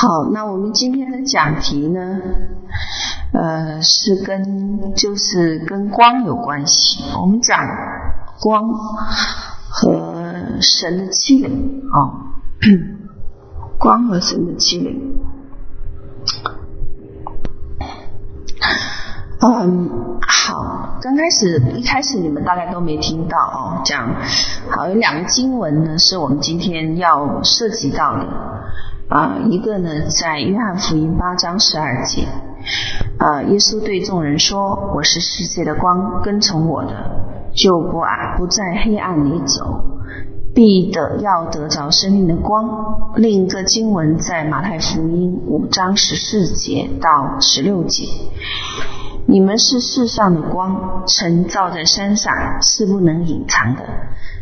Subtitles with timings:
[0.00, 2.20] 好，那我们今天的讲题呢，
[3.34, 7.04] 呃，是跟就是跟光有关系。
[7.20, 7.58] 我们讲
[8.40, 8.70] 光
[9.68, 10.24] 和
[10.62, 12.32] 神的欺凌啊，
[13.78, 15.20] 光和神的欺凌。
[19.42, 24.14] 嗯，好，刚开始一开始你们大概都没听到哦，讲
[24.70, 28.26] 好有两个经文呢，是我们今天要涉及到的。
[29.10, 32.28] 啊，一个呢，在约翰福音八章十二节，
[33.18, 36.92] 啊，耶稣对众人说：“我是世界的光，跟从我的，
[37.52, 39.84] 就不啊不在黑暗里走，
[40.54, 48.04] 必得要得着生命的光。”另一个经文在马太福音五章十四节到十六节，
[49.26, 53.82] 你们是世上的光，城造在山上是不能隐藏的。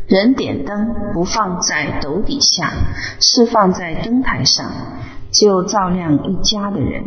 [0.09, 2.73] 人点灯不放在斗底下，
[3.21, 4.73] 是放在灯台上，
[5.31, 7.05] 就照亮一家的人。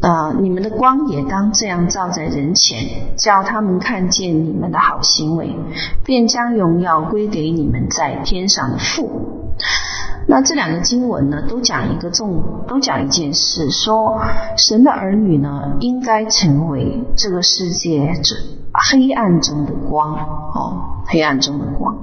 [0.00, 5.56] 啊、呃，你们的光也当这样照在人前，叫他们看见你们的好行为，
[6.04, 9.52] 便将荣耀归给你们在天上的父。
[10.28, 14.20] 那这两个经文呢，都讲一个重，都讲一件事，说
[14.56, 18.12] 神的儿女呢，应该成为这个世界
[18.72, 21.96] 黑暗中的光哦，黑暗中的光。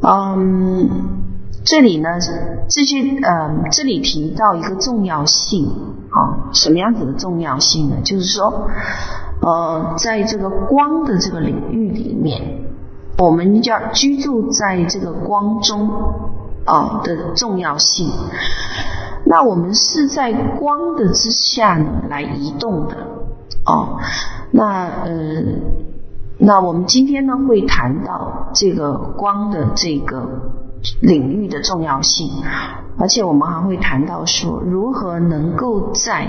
[0.00, 0.88] 嗯，
[1.64, 2.08] 这里呢，
[2.68, 5.66] 这些嗯，这里提到一个重要性
[6.10, 7.96] 啊，什么样子的重要性呢？
[8.04, 8.68] 就是说，
[9.42, 12.60] 呃，在这个光的这个领域里面，
[13.18, 15.90] 我们叫居住在这个光中
[16.66, 18.10] 啊的重要性。
[19.24, 22.96] 那我们是在光的之下呢来移动的
[23.64, 23.98] 哦。
[24.52, 25.42] 那呃，
[26.38, 30.52] 那我们今天呢会谈到这个光的这个
[31.00, 32.30] 领域的重要性，
[32.98, 36.28] 而且我们还会谈到说如何能够在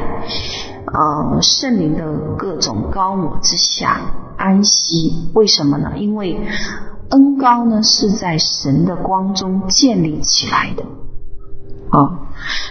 [0.94, 4.02] 呃圣灵的各种膏抹之下
[4.38, 5.30] 安息。
[5.34, 5.98] 为什么呢？
[5.98, 6.40] 因为
[7.10, 10.84] 恩高呢是在神的光中建立起来的。
[11.90, 12.20] 哦，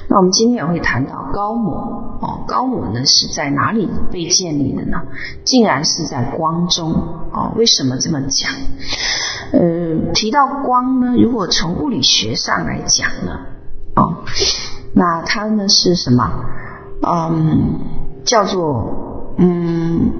[0.08, 5.02] 那我们今天也会谈到膏抹哦，膏抹呢是在哪里被建立的呢？
[5.44, 6.92] 竟然是在光中
[7.32, 7.52] 哦。
[7.56, 8.52] 为什么这么讲？
[9.52, 13.38] 呃，提到光呢，如果从物理学上来讲呢，
[13.94, 14.16] 哦，
[14.92, 16.30] 那它呢是什么？
[17.02, 17.80] 嗯，
[18.26, 20.12] 叫做嗯，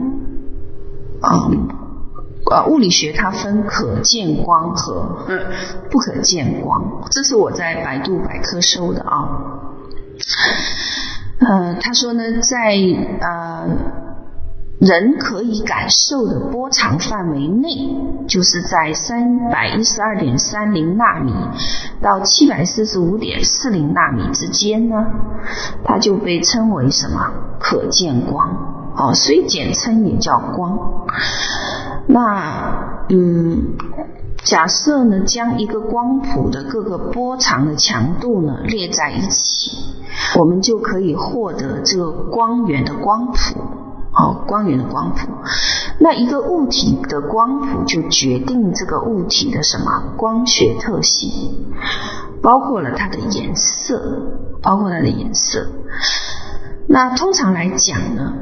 [1.20, 1.68] 嗯。
[2.48, 5.40] 啊，物理学它分可见光和嗯
[5.90, 9.28] 不可见光，这是我在百度百科搜的啊。
[11.40, 12.76] 呃，他说呢，在
[13.20, 13.66] 呃
[14.78, 17.96] 人可以感受的波长范围内，
[18.28, 21.32] 就是在三百一十二点三零纳米
[22.02, 25.06] 到七百四十五点四零纳米之间呢，
[25.82, 27.32] 它就被称为什么？
[27.58, 28.92] 可见光。
[28.98, 30.78] 哦，所以简称也叫光。
[32.06, 33.76] 那嗯，
[34.44, 39.70] 假设呢，将一个光谱的各个波长的强度呢列在一起，
[40.38, 43.36] 我们就可以获得这个光源的光谱。
[44.18, 45.28] 哦，光源的光谱。
[45.98, 51.30] 那一个物体的光谱就决定这个物体的什么光学特性，
[52.42, 54.00] 包括了它的颜色，
[54.62, 55.66] 包括它的颜色。
[56.88, 58.32] 那通常来讲呢，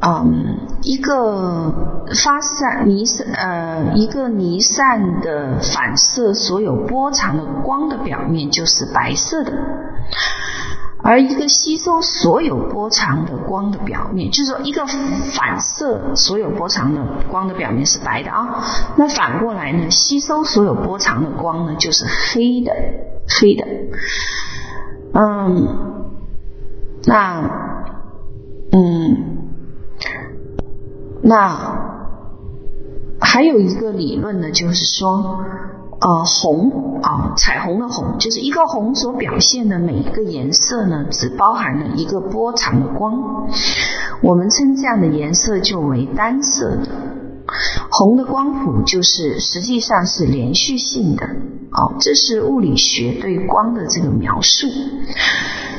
[0.00, 1.72] 嗯，一个
[2.24, 9.52] 发散弥散呃，一个弥散的反射所有波长的光的表面就是白色的，
[11.02, 18.64] 而一个吸收所有波长的光的表面，就是说一个反射所有波长的光的表面是白的啊。
[18.96, 22.72] 那反过来呢，吸收所有波长的光呢就是黑的，
[23.40, 23.66] 黑的。
[25.14, 26.06] 嗯，
[27.04, 27.50] 那
[28.72, 29.38] 嗯。
[31.24, 31.78] 那
[33.20, 35.44] 还有一个理论呢，就是说，
[36.04, 43.46] 呃，红啊，彩虹的红，就是一个红所表现的每一个颜色呢，只包含了一个波长的光，
[44.20, 46.88] 我们称这样的颜色就为单色的。
[47.90, 51.24] 红的光谱就是实际上是连续性的，
[51.70, 54.66] 哦，这是物理学对光的这个描述。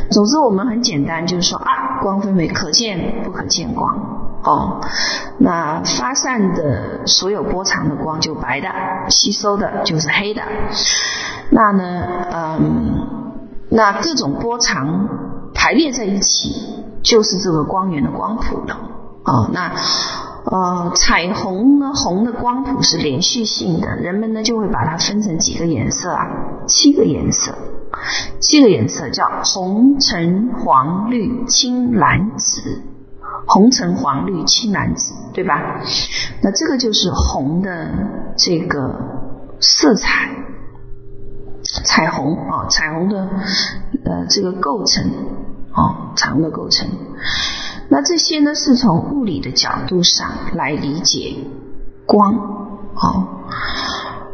[0.09, 4.22] 总之，我们很简单，就是说啊，光分为可见、不可见光。
[4.43, 4.81] 哦，
[5.37, 8.67] 那发散的所有波长的光就白的，
[9.09, 10.41] 吸收的就是黑的。
[11.49, 15.07] 那呢，嗯，那各种波长
[15.53, 18.77] 排列在一起，就是这个光源的光谱了。
[19.23, 19.71] 哦，那
[20.45, 26.27] 呃，彩虹呢，红的光谱是连续性的，人们呢就会把它分成几个颜色啊？
[26.67, 27.55] 七个颜色。
[28.41, 32.81] 七个颜色叫红、橙、黄、绿、青、蓝、紫。
[33.47, 35.81] 红、橙、黄、绿、青、蓝、紫，对吧？
[36.41, 37.89] 那这个就是红的
[38.37, 38.95] 这个
[39.59, 40.29] 色彩，
[41.63, 43.29] 彩虹啊，彩虹的
[44.05, 45.05] 呃这个构成
[45.71, 46.87] 啊，彩虹的构成。
[47.89, 51.35] 那这些呢，是从物理的角度上来理解
[52.05, 52.35] 光
[52.95, 53.27] 啊。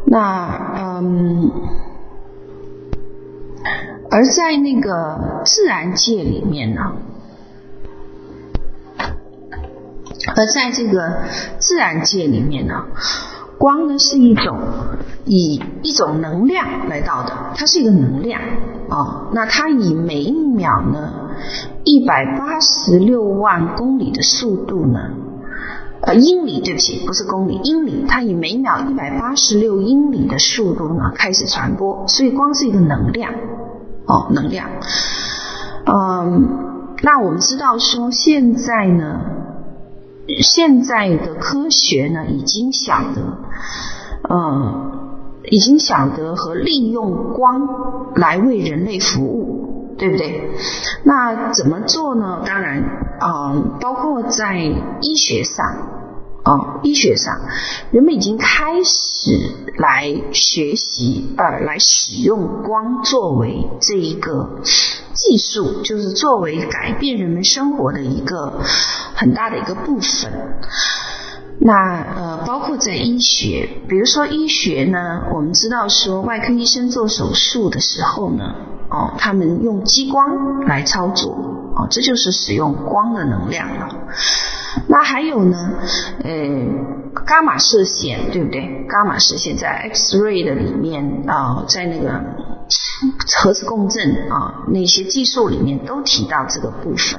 [0.06, 1.50] 那嗯，
[4.10, 6.92] 而在那个自然界里面呢？
[10.34, 11.22] 而在这个
[11.58, 12.84] 自然界里面呢，
[13.58, 14.58] 光呢是一种
[15.24, 18.40] 以一种能量来到的，它是一个能量
[18.88, 19.30] 啊、哦。
[19.32, 21.30] 那它以每一秒呢
[21.84, 24.98] 一百八十六万公里的速度呢，
[26.02, 33.32] 呃英里对不起，不是公里，英里，它以每秒一百八十六英里的速度呢开始传播，所以光是一个能量
[34.06, 34.68] 哦，能量。
[35.86, 36.48] 嗯，
[37.02, 39.39] 那我们知道说现在呢。
[40.42, 43.38] 现在的科学呢，已经晓得，
[44.28, 44.92] 呃，
[45.50, 50.50] 已经晓得和利用光来为人类服务，对不对？
[51.04, 52.42] 那怎么做呢？
[52.46, 52.82] 当然，
[53.20, 54.58] 啊、呃，包括在
[55.00, 55.66] 医学上，
[56.50, 57.40] 啊、医学上，
[57.92, 59.30] 人们已经开始
[59.76, 64.60] 来学习，呃，来使用光作为这一个。
[65.12, 68.60] 技术就是作为改变人们生活的一个
[69.14, 70.32] 很大的一个部分。
[71.58, 78.54] 那呃，包括在医学，比如说医学呢，我们知道说外科医生做手术的时候呢，
[78.88, 83.88] 哦，他们用激光来操作，哦，这就是使用光的能量了。
[84.88, 85.72] 那还有呢，
[86.22, 86.30] 呃，
[87.26, 88.86] 伽马射线，对不对？
[88.88, 92.20] 伽马射线在 X-ray 的里面啊，在那个。
[93.42, 97.18] 核磁共振啊，那些技术里面都提到这个部分。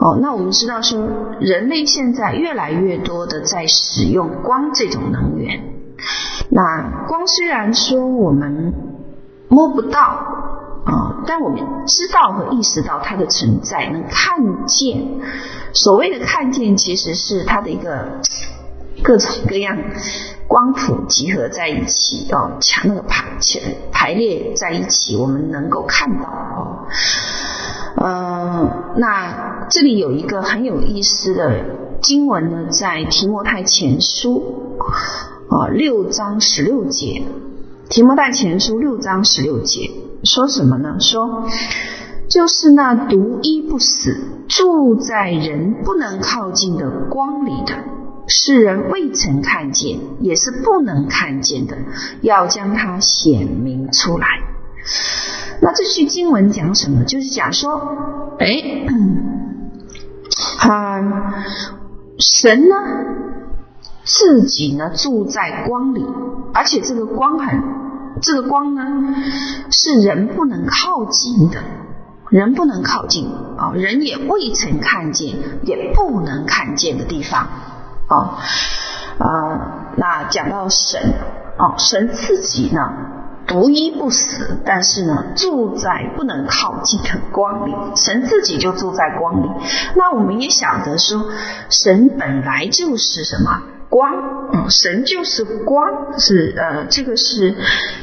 [0.00, 1.06] 哦，那我们知道说，
[1.38, 5.62] 人类现在越来越多的在使用光这种能源。
[6.48, 8.72] 那光虽然说我们
[9.48, 10.53] 摸不到
[10.84, 15.20] 啊，但我们知道和意识到它的存在，能看见。
[15.72, 18.20] 所谓的看见，其实是它的一个
[19.02, 19.78] 各种各样。
[20.46, 23.24] 光谱集合在一起哦，强那个排
[23.90, 26.86] 排列在一起，我们能够看到哦。
[27.96, 31.64] 呃，那这里有一个很有意思的
[32.02, 34.84] 经文呢，在提摩太前书
[35.48, 37.22] 啊六章十六节，
[37.88, 39.90] 提摩太前书六章十六节
[40.24, 40.96] 说什么呢？
[41.00, 41.48] 说
[42.28, 44.16] 就是那独一不死、
[44.48, 47.84] 住在人不能靠近的光里的。
[48.26, 51.76] 世人未曾看见，也是不能看见的，
[52.22, 54.26] 要将它显明出来。
[55.60, 57.04] 那这句经文讲什么？
[57.04, 57.78] 就是讲说，
[58.38, 58.86] 哎，
[60.66, 61.32] 啊、呃，
[62.18, 62.76] 神呢
[64.04, 66.06] 自己呢住在光里，
[66.54, 67.62] 而且这个光很，
[68.22, 68.82] 这个光呢
[69.70, 71.58] 是人不能靠近的，
[72.30, 73.26] 人不能靠近
[73.58, 77.48] 啊、人也未曾看见，也不能看见的地方。
[78.08, 78.36] 哦，
[79.18, 81.00] 啊、那讲到神，
[81.58, 82.80] 哦，神自己呢，
[83.46, 89.50] 独一不死，但是呢，住在不能靠近的光里，神自己就住在光里。
[89.96, 91.26] 那我们也晓得说，
[91.68, 93.62] 神本来就是什么
[93.94, 94.10] 光，
[94.52, 97.54] 嗯，神就是光，是呃，这个是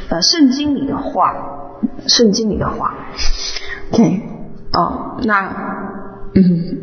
[0.07, 1.33] 呃圣经里的话，
[2.07, 2.95] 圣经里的话
[3.91, 4.21] ，OK，
[4.71, 5.53] 哦，那
[6.33, 6.77] 嗯，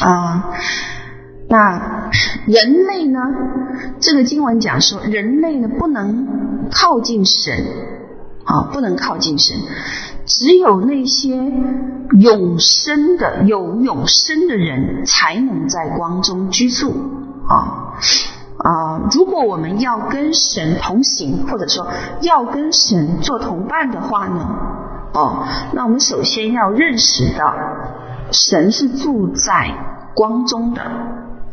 [0.00, 0.54] 啊。
[1.46, 2.10] 那
[2.46, 3.20] 人类呢？
[4.00, 6.26] 这个经文讲说，人类呢不能
[6.70, 7.54] 靠近神，
[8.44, 9.54] 啊，不能靠近神，
[10.24, 11.36] 只有那些
[12.18, 16.92] 永生的、有永生的人才能在光中居住，
[17.48, 17.94] 啊
[18.58, 19.08] 啊！
[19.12, 21.86] 如果我们要跟神同行，或者说
[22.20, 24.48] 要跟神做同伴的话呢，
[25.12, 27.54] 哦，那我们首先要认识到，
[28.30, 29.70] 神是住在
[30.14, 30.82] 光中的。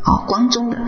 [0.03, 0.79] 好，光中的，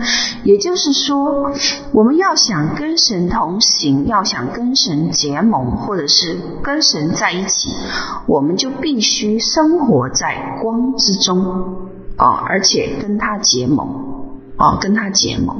[0.42, 1.52] 也就是说，
[1.92, 7.70] 我们要想跟神同行，要想跟神结盟，或者是跟神在一起，
[8.26, 13.86] 我们就必须生活在光之中啊，而且跟他结盟
[14.56, 15.56] 啊，跟他结盟，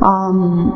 [0.00, 0.72] 嗯。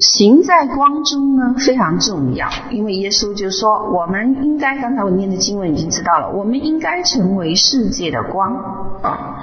[0.00, 8.54] 行在光中呢，非常重要，因为耶稣就说，我们应该，刚才我念的经文已经知道了，我们应该成为世界的光
[9.02, 9.42] 啊。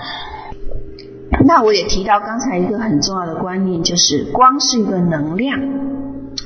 [1.45, 5.59] 那我也提到刚才一个很重要的观念，就是光是一个能量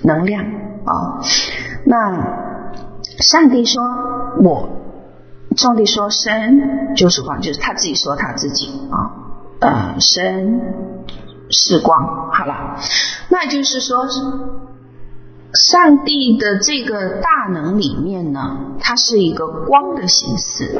[0.03, 1.21] 能量啊。
[1.85, 2.17] 那
[3.19, 3.83] 上帝说
[4.43, 4.69] 我，
[5.55, 9.11] 上帝说神就是光，就是他自己说他自己啊，
[9.59, 10.61] 呃，神
[11.49, 12.29] 是光。
[12.31, 12.75] 好了，
[13.29, 14.05] 那就是说。
[15.51, 20.79] 上帝的这个大能里面呢，它是一个光的形式，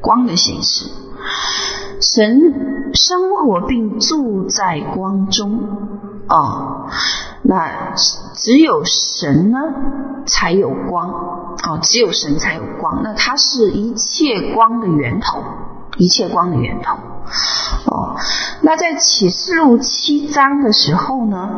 [0.00, 0.90] 光的形式。
[2.00, 5.68] 神生活并住在光中
[6.28, 6.88] 哦，
[7.42, 7.94] 那
[8.34, 9.58] 只有神呢
[10.26, 13.02] 才有光、哦，只有神才有光。
[13.02, 15.42] 那它是一切光的源头，
[15.96, 16.96] 一切光的源头。
[17.86, 18.16] 哦，
[18.62, 21.48] 那在启示录七章的时候呢，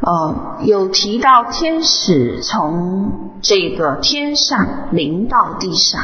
[0.00, 6.02] 呃，有提到天使从这个天上临到地上，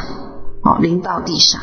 [0.63, 1.61] 哦，临到地上，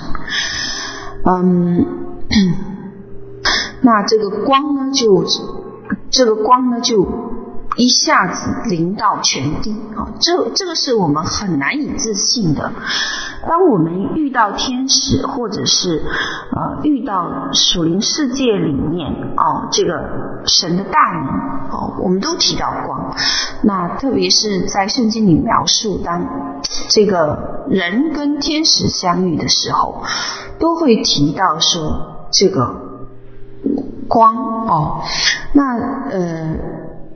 [1.25, 1.87] 嗯，
[3.83, 5.25] 那这个光呢，就
[6.11, 7.07] 这个光呢，就。
[7.77, 12.73] 一下子临到全地啊，这这个是我们很难以置信的。
[13.49, 16.03] 当我们遇到天使，或者是
[16.51, 23.15] 呃遇到属灵世界里面哦，这个神的大能哦，我们都提到光。
[23.63, 26.27] 那特别是在圣经里描述，当
[26.89, 30.03] 这个人跟天使相遇的时候，
[30.59, 32.88] 都会提到说这个
[34.09, 35.05] 光哦。
[35.53, 35.77] 那
[36.11, 36.57] 呃。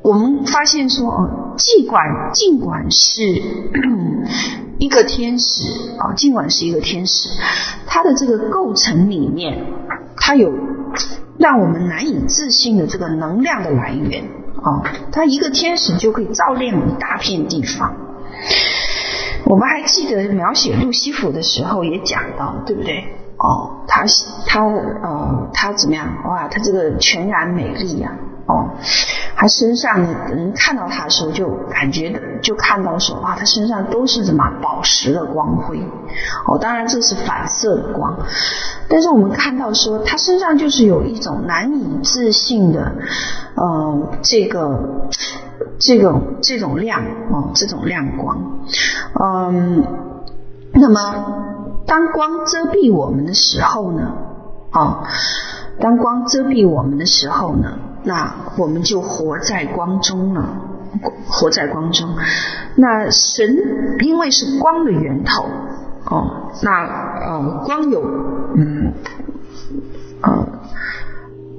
[0.05, 3.23] 我们发现说，哦，尽管尽管是
[4.81, 5.63] 一个天使
[5.97, 7.29] 啊，尽管是一个天使，
[7.87, 9.65] 它的这个构成里面，
[10.17, 10.53] 它有
[11.39, 14.25] 让我们难以置信的这个能量的来源
[14.61, 14.83] 啊，
[15.13, 17.95] 它一个天使就可以照亮一大片地方。
[19.45, 23.05] 我们还记得描写路西弗的时候也讲到，对不对？
[23.43, 24.05] 哦，他
[24.47, 26.07] 他呃，他怎么样？
[26.29, 28.13] 哇，他这个全然美丽呀！
[28.47, 28.71] 哦，
[29.35, 35.81] 他身上人看到他的时候，就感觉就看到说，哇，他身上都是什么宝石的光辉。
[36.47, 38.17] 哦，当然这是反射的光，
[38.89, 42.93] 但是我们看到说，他身上就是有一种难以置信的，
[43.57, 45.09] 呃，这个
[45.81, 48.39] 这种这种亮哦，这种亮光，
[49.21, 49.85] 嗯，
[50.75, 51.49] 那么。
[51.87, 54.13] 当光遮蔽我们的时候呢，
[54.73, 55.05] 哦，
[55.81, 60.49] 当光遮蔽我们的时候呢，那我们就活在光中了，
[61.29, 62.09] 活在光中。
[62.77, 65.45] 那神因为是光的源头，
[66.11, 66.71] 哦，那
[67.27, 68.03] 呃光有
[68.57, 68.95] 嗯
[70.23, 70.49] 呃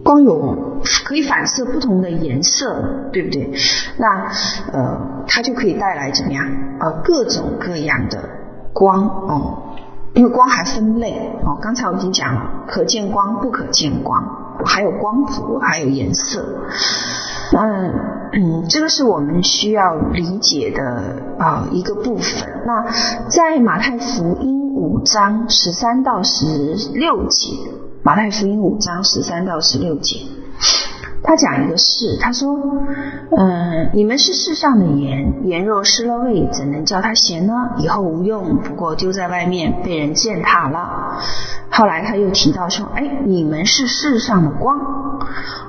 [0.04, 3.54] 光有可以反射不同的颜色，对不对？
[3.98, 4.32] 那
[4.72, 6.46] 呃它就可以带来怎么样？
[6.80, 8.30] 呃各种各样的
[8.74, 9.73] 光哦。
[10.14, 14.24] 因为光还分类哦，刚才我已经讲了，可见光、不可见光，
[14.66, 16.46] 还有光谱，还有颜色。
[17.56, 17.94] 嗯
[18.32, 22.62] 嗯，这个是我们需要理解的啊、一个部分。
[22.66, 22.86] 那
[23.28, 26.46] 在马太福音五章十三到十
[26.94, 27.50] 六节，
[28.02, 30.18] 马太福音五章十三到十六节。
[31.24, 32.54] 他讲一个事，他说
[33.32, 37.54] ：“嗯，你们是世上的盐，盐若失了味，怎能叫它咸呢？
[37.78, 41.18] 以后无用，不过丢在外面，被人践踏了。”
[41.72, 44.78] 后来他又提到说：“哎，你们是世上的光，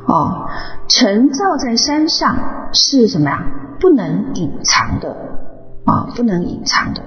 [0.06, 0.48] 哦，
[0.88, 2.36] 城造在山上
[2.72, 3.46] 是什么呀？
[3.80, 5.16] 不能隐藏的
[5.84, 7.00] 啊、不能隐藏的。”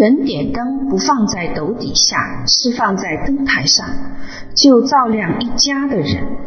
[0.00, 3.86] 人点灯不放在斗底下，是放在灯台上，
[4.54, 6.38] 就照亮一家的人。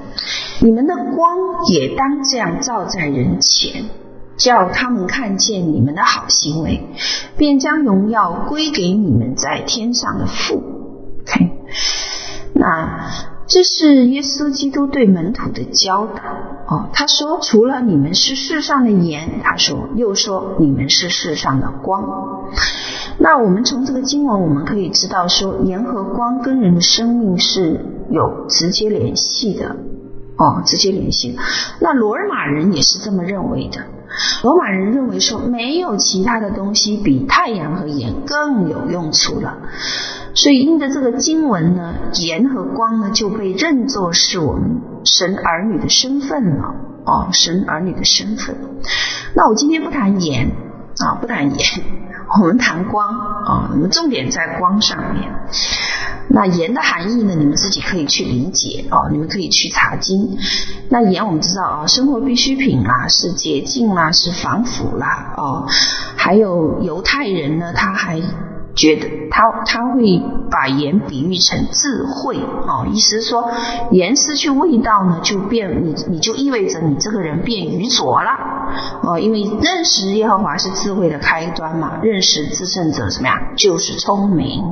[0.60, 1.38] 你们的光
[1.72, 3.86] 也当这样照在人前，
[4.38, 6.90] 叫他们看见你们的好行为，
[7.38, 10.60] 便将荣耀归给你们在天上的父。
[11.24, 11.52] Okay.
[12.54, 13.33] 那。
[13.54, 16.24] 这是耶稣基督对门徒的教导
[16.76, 16.90] 哦。
[16.92, 22.50] 他说：“除了你们是世上的盐，他说又说你们是世上的光。”
[23.20, 29.76] 那我们从这个经文，我们可以知道说，盐和光跟人的生命是有直接联系的
[30.36, 31.38] 哦，直接联系。
[31.80, 33.86] 那罗马人也是这么认为的。
[34.42, 39.60] 罗马人认为说，没有其他的东西比太阳和盐更有用处了。
[40.36, 46.76] 所以，因着这个经文呢，盐和光呢就被认作是我们神儿女的身份了。
[47.06, 48.56] 哦，神儿女的身份。
[49.36, 50.52] 那我今天不谈盐
[51.00, 51.60] 啊，不谈盐，
[52.42, 53.70] 我们谈光啊。
[53.74, 55.30] 我们重点在光上面。
[56.30, 60.38] 那盐的含义呢，你们自己可以去理解哦，你们可以去查经。
[60.90, 65.68] 那盐我们知道啊，生活必需品啦，是洁净啦，是防腐啦，哦，
[66.16, 68.22] 还有犹太人呢，他还。
[68.76, 73.52] 觉得他他会把盐比喻成智慧哦，意思是说
[73.92, 78.32] 盐失去味道呢，就变你你就意味着你这个人变愚拙了
[79.04, 84.64] 哦，因为认识耶和华是智慧的开端嘛，认识至圣者什么呀就是聪明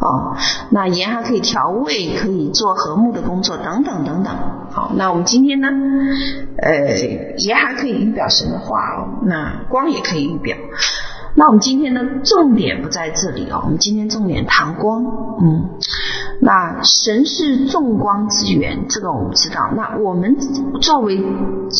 [0.00, 0.36] 哦。
[0.70, 4.32] 那盐还可以调味，可以做和睦的工作等等等等。
[4.70, 5.68] 好，那我们今天呢，
[6.58, 6.96] 呃，
[7.38, 10.56] 盐还可以预表神的话哦，那光也可以预表。
[11.34, 15.02] 那我们今天的重点不在这里哦，我们今天重点谈光，
[15.40, 15.70] 嗯，
[16.40, 19.70] 那神是众光之源，这个我们知道。
[19.74, 20.36] 那我们
[20.82, 21.24] 作为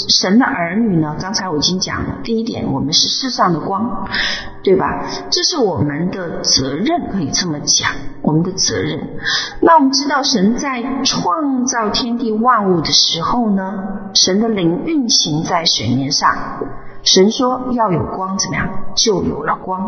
[0.08, 4.08] 神的儿女呢，刚才我已经讲了，第一点，我们是世上的光，
[4.62, 5.04] 对吧？
[5.30, 7.90] 这是我们的责任，可以这么讲，
[8.22, 9.06] 我们的责任。
[9.60, 13.74] 那我们知道，神在创造天地万物的时候呢，
[14.14, 16.34] 神的灵运行在水面上。
[17.02, 18.68] 神说要有光，怎么样？
[18.94, 19.80] 就有了光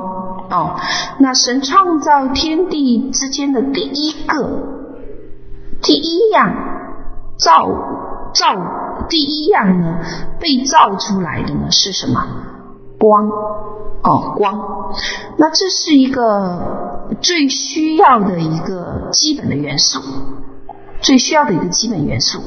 [0.50, 0.76] 哦。
[1.18, 4.62] 那神创造天地之间的第一个、
[5.80, 6.52] 第一样
[7.38, 7.68] 造
[8.34, 9.98] 造第一样呢，
[10.40, 12.20] 被造出来的呢是什么？
[12.98, 13.28] 光
[14.02, 14.92] 哦，光。
[15.36, 20.00] 那这是一个最需要的一个基本的元素。
[21.00, 22.40] 最需要的一个基本元素，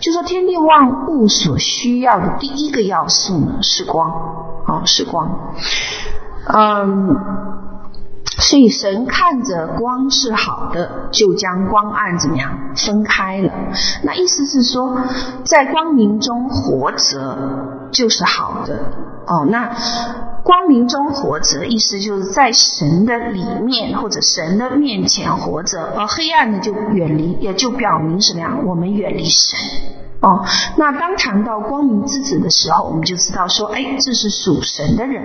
[0.00, 5.54] 就说天地万物所需要的第一个要素呢是光，啊、哦、是光，
[6.46, 7.16] 嗯，
[8.24, 13.52] 所以神看着光是好的，就将光暗怎么样分开了。
[14.02, 14.98] 那意思是说，
[15.44, 18.74] 在光明中活着就是好的，
[19.26, 19.76] 哦那。
[20.44, 28.58] 光明中活着，意思就是在神的里面或者神的面前活着，而黑暗呢就远离，也就表明什么呀？
[28.66, 29.56] 我们远离神
[30.20, 30.44] 哦。
[30.76, 35.22] 那当谈到光明之子的时候，我们就知道说，哎，这是属神的人。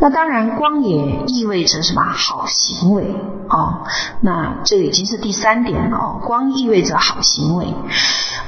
[0.00, 2.02] 那当然，光也意味着什么？
[2.02, 3.16] 好行为
[3.48, 3.84] 哦。
[4.20, 6.20] 那这已经是第三点了哦。
[6.24, 7.74] 光意味着好行为。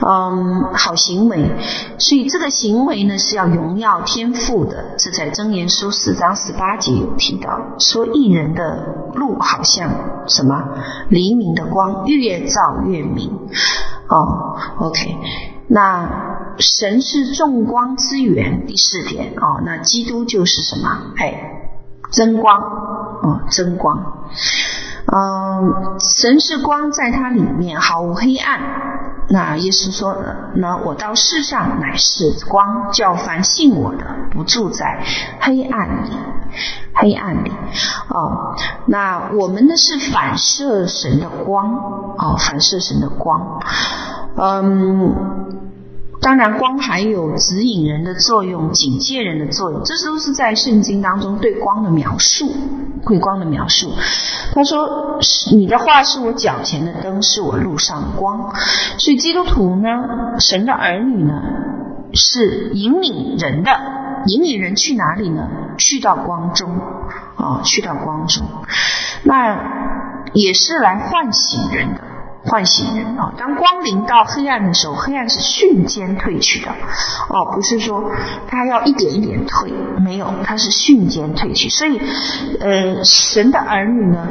[0.02, 1.50] 嗯，好行为，
[1.99, 4.95] 所以这个行为呢是要荣耀天赋的。
[4.97, 9.90] 这在箴言书四章十八节有提到，说一人的路好像
[10.27, 10.57] 什么？
[11.11, 13.31] 黎明的光，越照越明。
[14.09, 15.16] 哦，OK，
[15.72, 21.12] 那神是众光之源，第四点哦，那基督就是什么？
[21.16, 21.33] 哎，
[22.11, 22.59] 真光，
[23.22, 24.26] 哦，真光。
[25.06, 28.61] 嗯，神是光，在它里面毫无黑暗。
[29.28, 30.16] 那耶稣说
[30.56, 35.04] ：“那我到世上乃是光，叫凡信我的不住在
[35.40, 36.11] 黑暗里。
[36.94, 37.52] 黑暗里，
[38.09, 38.56] 哦，
[38.87, 41.76] 那我们呢是反射神的光，
[42.18, 43.62] 哦，反射神的光，
[44.40, 45.14] 嗯。”
[46.22, 52.53] 当然，光还有指引人的作用、警戒人的作用，这都是在圣经当中对光的描述。
[53.07, 53.90] 对光的描述，
[54.53, 55.18] 他说
[55.57, 58.53] ：“你的话是我脚前的灯，是我路上的光。”
[59.00, 61.40] 所以基督徒呢，神的儿女呢，
[62.12, 63.70] 是引领人的，
[64.26, 65.48] 引领人去哪里呢？
[65.79, 66.68] 去到光中
[67.37, 68.46] 啊，去到光中，
[69.22, 69.59] 那
[70.35, 72.03] 也是来唤醒人的。
[72.50, 76.70] 唤醒人哦，当光临到黑暗的时候，黑暗是瞬间褪去的。
[76.70, 78.10] 哦，不是说
[78.48, 81.68] 它要一点一点退，没有，它是瞬间褪去。
[81.68, 82.00] 所以，
[82.58, 84.26] 呃，神的儿女呢，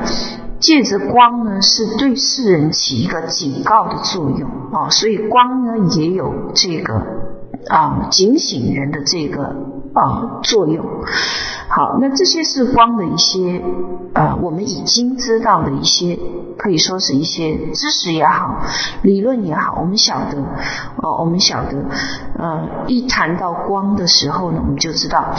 [0.59, 4.49] 借着光呢，是对世人起一个警告的作用。
[4.73, 6.93] 哦，所以光呢也有这个
[7.69, 9.55] 啊、警醒人的这个
[9.93, 10.85] 啊、作用。
[11.71, 13.61] 好，那这些是光的一些，
[14.13, 16.17] 呃，我们已经知道的一些，
[16.57, 18.59] 可以说是一些知识也好，
[19.03, 20.39] 理论也好，我们晓得，
[20.97, 21.85] 哦，我们晓得，
[22.39, 25.35] 呃，一谈到光的时候呢，我们就知道，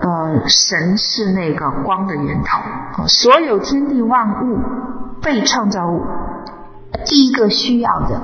[0.00, 4.58] 呃，神是那个光的源头，所有天地万物
[5.20, 6.00] 被创造物。
[7.04, 8.20] 第一个需要的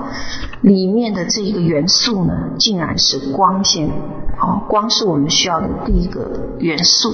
[0.62, 3.90] 里面的这一个元素呢，竟然是光线
[4.42, 7.10] 哦，光是我们需要的第一个元素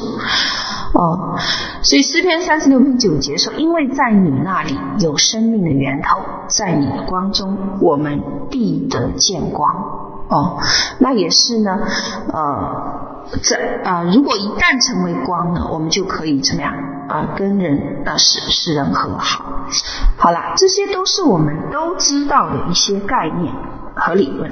[0.95, 1.39] 哦，
[1.83, 9.71] 所以诗篇三十六篇九节说：“因为在你那里有生命的源头，在你的光中，我们必得见光。”
[10.31, 10.59] 哦，
[10.99, 11.79] 那也是呢，
[12.33, 13.07] 呃。
[13.43, 16.73] 这啊、呃，如果一旦成为光呢，我们就可以怎么样
[17.09, 19.45] 啊、跟人啊使使人和好。
[20.17, 23.53] 好了，这些都是我们都知道的一些概念
[23.95, 24.51] 和理论。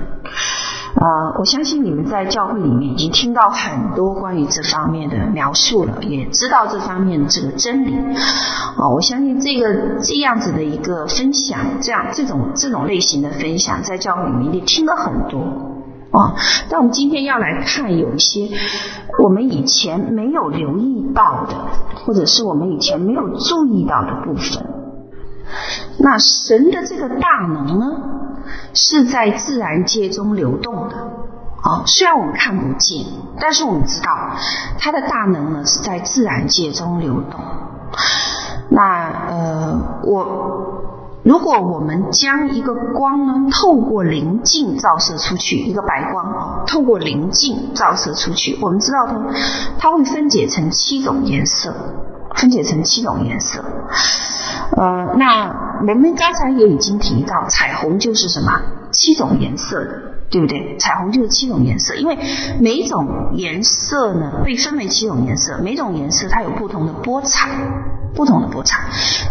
[0.99, 7.95] 呃，我相信你们在教会里面已经听到很多关于这方面的描述了，也知道这方面的这个真理。
[7.95, 15.41] 啊、我相信这个这样子的一个分享，这样这种这种类型的分享，在教会里面也听了很多。
[16.13, 16.35] 啊。
[16.71, 18.49] 但我们今天要来看有一些
[19.23, 21.55] 我们以前没有留意到的，
[22.07, 24.67] 或者是我们以前没有注意到的部分。
[25.99, 27.87] 那神的这个大能呢，
[28.75, 30.97] 是在自然界中流动的。
[31.63, 33.05] 啊，虽然我们看不见，
[33.41, 34.37] 但是我们知道
[34.79, 37.41] 它的大能呢是在自然界中流动。
[38.69, 40.96] 那呃，我
[41.27, 49.21] 如果我们将一个光呢透过棱镜照射出去，一个白光，透过棱镜照射出去，我们知道它
[49.77, 51.75] 它会分解成七种颜色，
[52.37, 53.65] 分解成七种颜色。
[54.77, 58.63] 呃，那我们刚才也已经提到，彩虹就是什么？
[58.93, 60.16] 七种颜色的。
[60.29, 60.77] 对不对？
[60.79, 62.19] 彩虹就是七种颜色，因为
[62.61, 67.49] 每种颜色呢被分为七种颜色，每种颜色它有不同的波长，
[68.15, 68.81] 不同的波长。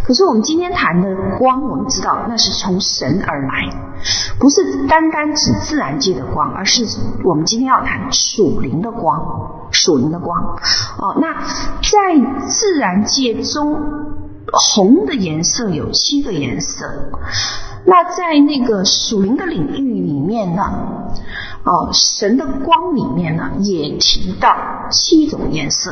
[0.06, 3.70] 可是我们今天谈的光，我们知道那是从神而来，
[4.40, 6.86] 不是单单指自然界的光，而是
[7.24, 10.56] 我们今天要谈属灵的光，属灵的光。
[10.98, 13.78] 哦，那在自然界中，
[14.52, 17.12] 红的颜色有七个颜色。
[17.88, 20.64] 那在那个属灵的领域里面呢，
[21.64, 24.50] 哦，神的光里面呢，也提到
[24.90, 25.92] 七种颜色，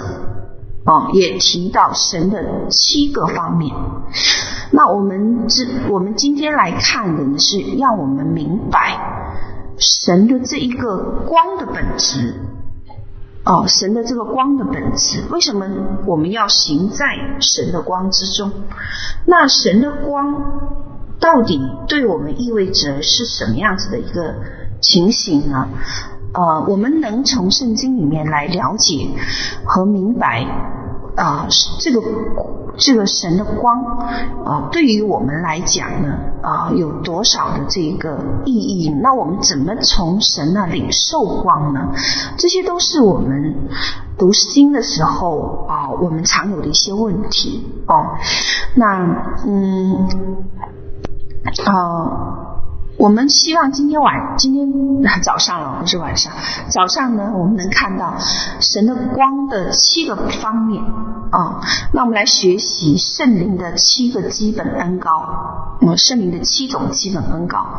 [0.85, 3.75] 哦，也提到神的七个方面。
[4.71, 8.97] 那我们这我们今天来看的呢，是让我们明白
[9.77, 12.33] 神的这一个光的本质，
[13.45, 15.67] 哦，神的这个光的本质，为什么
[16.07, 18.51] 我们要行在神的光之中？
[19.27, 20.81] 那神的光。
[21.23, 21.57] 到底
[21.87, 24.35] 对我们意味着是什么样子的一个
[24.81, 25.69] 情形呢？
[26.33, 29.07] 呃，我们能从圣经里面来了解
[29.63, 30.45] 和明白
[31.15, 31.47] 啊、
[31.79, 32.01] 这个
[32.75, 33.85] 这个神的光
[34.43, 38.89] 啊、对于我们来讲呢啊、有多少的这个意义？
[38.89, 41.91] 那我们怎么从神那里受光呢？
[42.35, 43.55] 这些都是我们
[44.17, 48.17] 读经的时候啊、我们常有的一些问题哦。
[48.75, 48.97] 那
[49.45, 50.07] 嗯。
[51.65, 52.57] 啊、
[52.97, 54.67] 我们希望今天晚今天
[55.21, 56.31] 早上了，不是晚上。
[56.69, 58.15] 早上呢，我们能看到
[58.59, 60.83] 神的光的七个方面
[61.31, 67.77] 啊、那我们来学习圣灵的七个基本恩膏，呃，圣灵的七种基本恩高。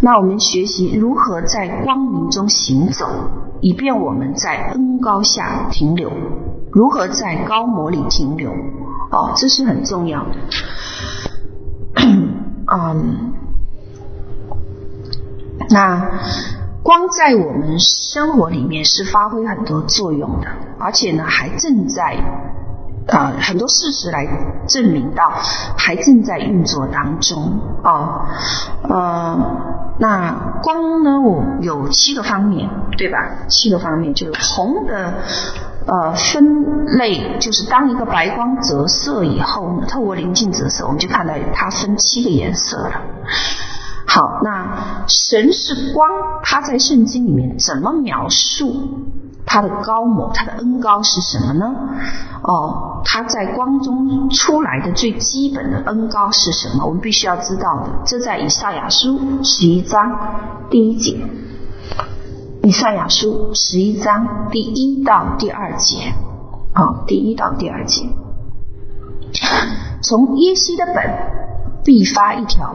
[0.00, 3.06] 那我们学习如何在光明中行走，
[3.60, 6.10] 以便我们在恩高下停留；
[6.72, 10.30] 如何在高模里停留，哦、这是很重要的。
[12.68, 13.32] 嗯，
[15.70, 16.10] 那
[16.82, 20.48] 光在我们生活里面是发挥很多作用的，
[20.78, 22.16] 而且呢，还正在
[23.08, 24.26] 呃很多事实来
[24.66, 25.30] 证明到，
[25.76, 28.26] 还正在运作当中哦。
[28.82, 29.38] 呃，
[29.98, 33.18] 那光呢，我有七个方面，对吧？
[33.48, 35.14] 七个方面就是红的。
[35.86, 43.02] 呃，分类就是当一个白光折射以后呢，透过棱镜折射，我们就看到它分七个颜色了。
[44.04, 46.08] 好，那神是光，
[46.42, 48.88] 他在圣经里面怎么描述
[49.44, 51.72] 他的高某，他的恩高是什么呢？
[52.42, 56.84] 哦，他在光中出来的最基本的恩高是什么？
[56.84, 60.18] 我们必须要知道的，这在以赛亚书十一章
[60.68, 61.20] 第一节。
[62.66, 66.12] 以赛亚书十一章第一到第二节，
[66.74, 68.02] 好，第一到第二节，
[70.02, 71.04] 从耶西的本
[71.84, 72.74] 必发一条，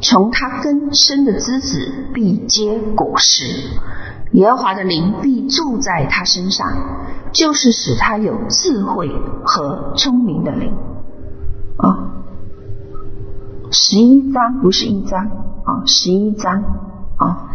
[0.00, 3.44] 从他根生的枝子必结果实，
[4.32, 6.66] 耶和华的灵必住在他身上，
[7.32, 9.12] 就是使他有智慧
[9.44, 10.72] 和聪明的灵。
[11.76, 12.10] 啊，
[13.70, 16.64] 十一章不是一章啊，十一章。
[17.24, 17.48] 啊，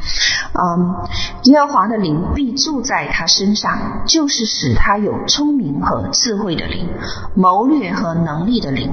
[0.53, 0.95] 嗯，
[1.43, 6.89] 耶和华的灵必住在他身上，就是使他有聪明和智慧的灵，
[7.35, 8.91] 谋略和能力的灵，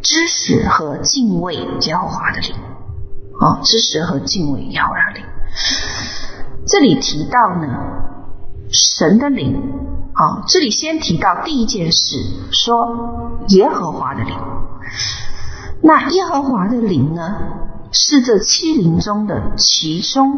[0.00, 2.54] 知识和敬畏耶和华的灵。
[3.40, 5.24] 啊，知识和敬畏耶和华的灵。
[6.66, 7.68] 这里提到呢，
[8.70, 9.60] 神的灵。
[10.14, 12.18] 啊，这里先提到第一件事，
[12.50, 14.36] 说耶和华的灵。
[15.82, 17.34] 那耶和华的灵呢？
[17.94, 20.32] 是这七灵中的其中，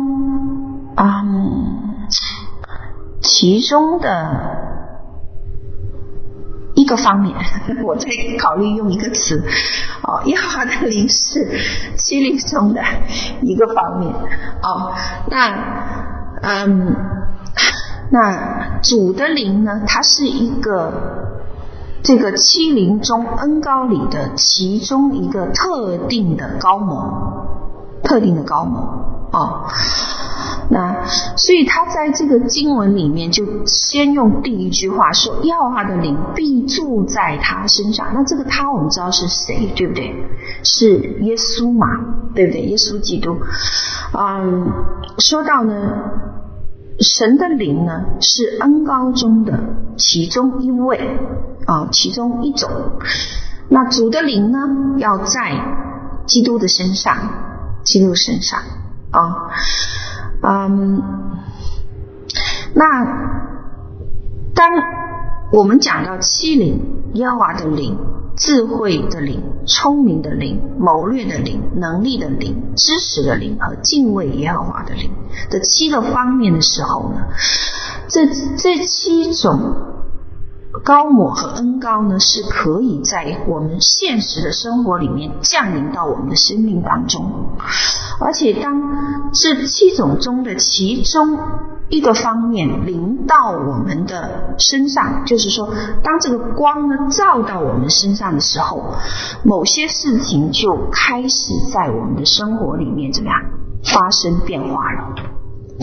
[0.97, 2.09] 嗯，
[3.23, 4.57] 其中的
[6.75, 7.33] 一个方面。
[7.87, 8.09] 我在
[8.41, 9.41] 考虑用一个词，
[10.03, 11.61] 哦，耶和华的灵是
[11.97, 12.83] 七灵中的
[13.43, 14.13] 一个方面。
[14.61, 14.93] 哦，
[15.31, 15.55] 那，
[16.43, 16.97] 嗯，
[18.11, 19.83] 那主的灵呢？
[19.87, 20.93] 它是一个
[22.03, 27.44] 这个七灵中恩高里的其中一个特定的膏抹。
[28.05, 28.81] 特定的膏抹
[29.33, 29.67] 哦，
[30.71, 31.05] 那
[31.37, 40.15] 所以他在这个经文里面就先用第一句话说：“要他的灵必住在他身上。”那这个他我们知道是谁，对不对？
[40.63, 41.89] 是耶稣嘛，
[42.35, 42.63] 对不对？
[42.63, 43.37] 耶稣基督。
[44.13, 44.71] 嗯，
[45.19, 45.75] 说到呢，
[47.01, 49.59] 神的灵呢是恩高中的
[49.97, 51.19] 其中一位
[51.67, 52.71] 啊，其中一种。
[53.69, 54.59] 那主的灵呢
[54.99, 55.59] 要在
[56.27, 57.17] 基督的身上，
[57.85, 58.61] 基督身上
[59.11, 59.51] 啊。
[60.43, 61.03] 嗯，
[62.75, 63.05] 那
[64.55, 64.73] 当
[65.53, 67.97] 我们讲到七灵，妖娃的灵、
[68.37, 75.13] 智慧的灵、聪明的灵、谋略的灵、能力的灵、知识的灵和敬畏耶和华的灵
[75.51, 77.29] 的七个方面的时候呢，
[78.09, 79.93] 这这七种。
[80.83, 87.25] 高抹和恩高呢，是可以在我们现实的生活里面降临到我们的生命当中，
[88.21, 91.39] 而且当这七种中的其中
[91.89, 95.69] 一个方面临到我们的身上，就是说，
[96.03, 98.83] 当这个光呢照到我们身上的时候，
[99.45, 103.39] 某些事情就开始在我们的生活里面怎么样
[103.85, 105.15] 发生变化了，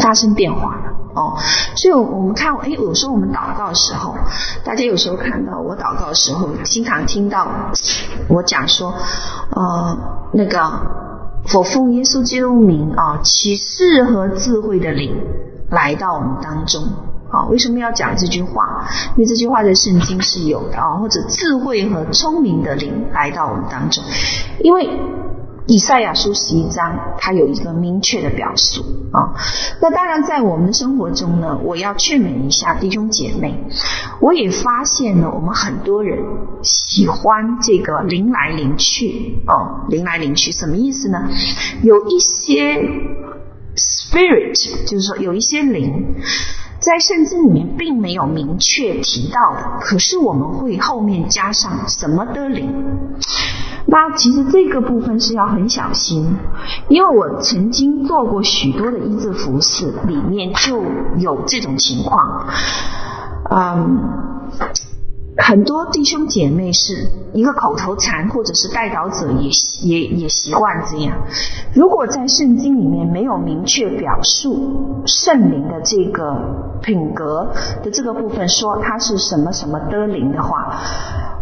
[0.02, 0.92] 发生变化了。
[1.14, 1.36] 哦，
[1.76, 4.16] 所以，我们看，哎，有时候我们祷告的时候，
[4.64, 7.46] 大家有时候看到我祷告的时候，经常听到
[8.30, 8.94] 我讲说，
[9.50, 9.98] 呃，
[10.32, 10.72] 那个，
[11.54, 15.14] 我奉耶稣基督名啊，启示和智慧的灵
[15.70, 16.82] 来到我们当中。
[17.30, 18.88] 啊，为什么要讲这句话？
[19.18, 24.02] 因为这句话在圣经是有的啊，或者智慧和聪明的灵来到我们当中，
[24.64, 24.90] 因为。
[25.67, 29.34] 以赛亚书十一章，它有一个明确的表述啊。
[29.82, 33.63] 那当然，在我们的生活中呢，我要劝勉一下弟兄姐妹。
[34.19, 36.19] 我也发现了，我们很多人
[36.63, 41.30] 喜欢这个灵来灵去哦，灵来灵去什么意思呢？
[41.84, 42.82] 有一些
[43.76, 46.15] spirit，就是说有一些灵。
[46.82, 52.74] 在圣经里面并没有明确提到的，可是我们会后面加上什么的灵。
[53.86, 56.36] 那其实这个部分是要很小心，
[56.89, 60.84] 因为我曾经做过许多的医治服饰，里面就
[61.20, 62.48] 有这种情况。
[63.50, 64.00] 嗯。
[65.52, 69.50] 很多弟兄姐妹是一个口头禅，或者是代祷者也
[69.82, 71.18] 也也习惯这样。
[71.74, 77.52] 如果在圣经里面没有明确表述圣灵的这个品格
[77.84, 80.80] 的这个部分，说他是什么什么的灵的话，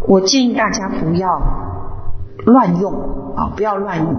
[0.08, 1.39] 我建议大家不要
[2.48, 2.91] 乱用
[3.36, 4.15] 啊，不要乱用。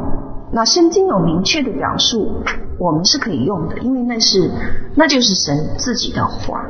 [0.52, 2.44] 那圣经有明确的表述，
[2.78, 4.52] 我们是可以用的，因为那是
[4.94, 6.64] 那就是神自己的话。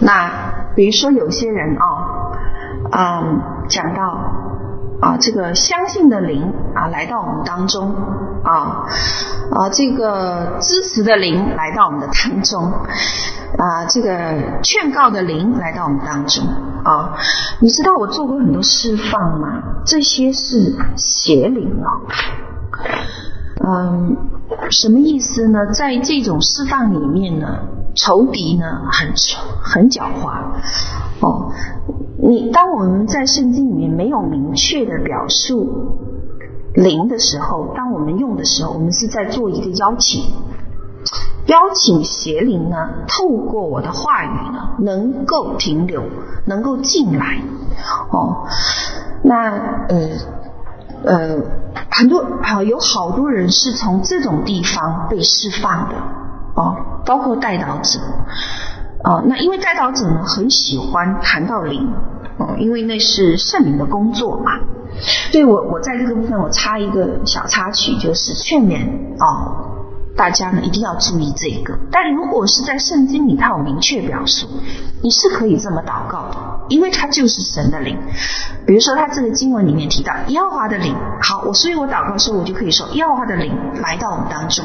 [0.00, 2.23] 那比如说有些人啊，
[2.92, 4.02] 嗯，讲到
[5.00, 7.94] 啊这个相信的灵啊来到我们当中
[8.44, 8.86] 啊
[9.50, 12.72] 啊这个支持的灵来到我们的当中
[13.58, 16.44] 啊这个劝告的灵来到我们当中
[16.84, 17.16] 啊，
[17.60, 19.62] 你知道我做过很多释放吗？
[19.86, 21.88] 这些是邪灵啊，
[23.66, 24.16] 嗯，
[24.70, 25.66] 什么意思呢？
[25.72, 27.46] 在这种释放里面呢？
[27.96, 29.08] 仇敌呢，很
[29.62, 30.42] 很狡猾
[31.20, 31.52] 哦。
[32.26, 35.98] 你当我们在圣经里面没有明确的表述
[36.74, 40.24] 灵的时候，当我们用的时候，我们是在做一个邀请，
[41.46, 46.02] 邀请邪灵呢，透过我的话语呢，能够停留，
[46.46, 47.42] 能够进来
[48.10, 48.46] 哦。
[49.22, 49.50] 那
[49.88, 50.08] 呃
[51.04, 51.42] 呃，
[51.90, 55.94] 很多啊，有好多人是从这种地方被释放的
[56.56, 56.74] 哦。
[57.04, 58.00] 包括代祷者，
[59.04, 61.92] 哦、那因为代祷者呢很喜欢谈到灵，
[62.36, 64.52] 哦、因为那是圣灵的工作嘛。
[65.32, 68.86] 所以我我在这个部分我插一个小插曲，就是劝勉
[69.18, 71.76] 啊、呃，大家呢一定要注意这个。
[71.90, 74.46] 但如果是在圣经里，它有明确表述，
[75.02, 76.36] 你是可以这么祷告的，
[76.68, 77.98] 因为它就是神的灵。
[78.66, 84.64] 比如说，他这个经文里面提到耶和华的灵，好，我所以我祷告的时候，我就可以说耶和华的灵来到我们当中。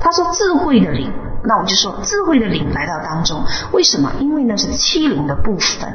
[0.00, 1.12] 他说智慧的灵。
[1.48, 4.12] 那我就说智慧的灵来到当中，为什么？
[4.20, 5.90] 因为那是七灵的部分。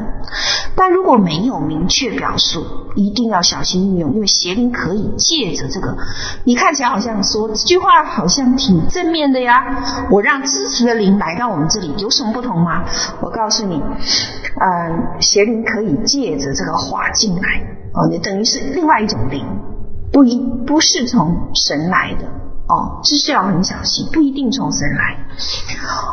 [0.75, 5.95] 但如果没有明确表述，一定要小心运用，因为邪灵可以借着这个。
[6.43, 12.83] 你看起来好像说这句话好像挺正面的呀，我让支持的灵来到我们这里，有什么不同吗？
[13.21, 17.41] 我告诉你，嗯，邪灵可以借着这个话进来，
[17.93, 19.45] 哦，你等于是另外一种灵，
[20.11, 22.25] 不一不是从神来的。
[22.67, 25.17] 哦，这是要很小心，不一定从神来。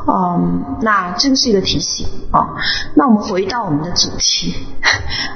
[0.06, 2.56] 嗯，那这个是一个提醒哦。
[2.94, 4.66] 那我们回到我们的主题，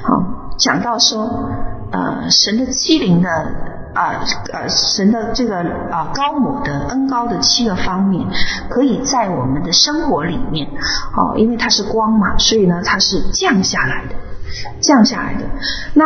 [0.03, 0.21] 好，
[0.57, 1.49] 讲到说，
[1.91, 3.29] 呃，神的欺凌的
[3.93, 5.57] 啊呃神的这个
[5.91, 8.25] 啊膏抹的恩高的七个方面，
[8.69, 10.67] 可以在我们的生活里面
[11.15, 14.15] 哦，因为它是光嘛，所以呢它是降下来的。
[14.79, 15.41] 降下来的。
[15.95, 16.05] 那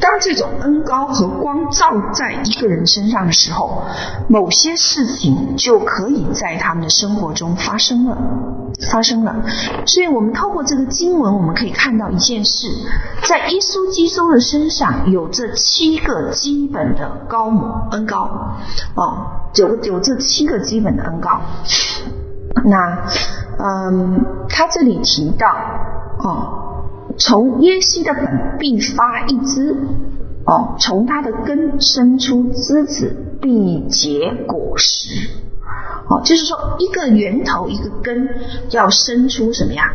[0.00, 3.84] 当这种恩高和光照在一个人身上的时候，
[4.28, 8.18] 某些事情就可以在他们的生活中发生了，
[8.90, 9.36] 发生了。
[9.86, 12.66] 所以我们透过这个经文，我们可以看到一件事：
[13.28, 18.54] 在耶稣基督的身上有这七个基本的高母恩高，
[18.94, 21.40] 哦，有有这七个基本的恩高。
[22.64, 23.06] 那
[23.58, 25.48] 嗯，他这里提到
[26.18, 26.58] 哦。
[27.18, 29.76] 从耶西的本必发一枝，
[30.46, 35.28] 哦，从它的根生出枝子，必结果实，
[36.08, 38.30] 哦，就是说一个源头一个根
[38.70, 39.92] 要生出什么呀？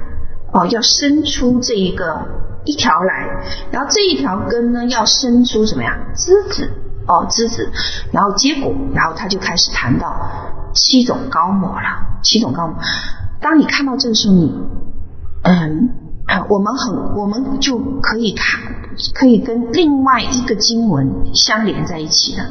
[0.54, 2.22] 哦，要生出这一个
[2.68, 3.28] 一条来，
[3.72, 5.98] 然后这一条根呢要生出什么呀？
[6.16, 6.70] 枝子，
[7.08, 7.72] 哦，枝子，
[8.12, 10.14] 然后结果，然后他就开始谈到
[10.74, 12.76] 七种膏抹了，七种膏抹。
[13.42, 14.54] 当你看到这个时候，你，
[15.44, 15.90] 嗯。
[16.50, 18.60] 我们很，我们就可以看，
[19.16, 22.44] 可以跟另外一个经文相连在一起的，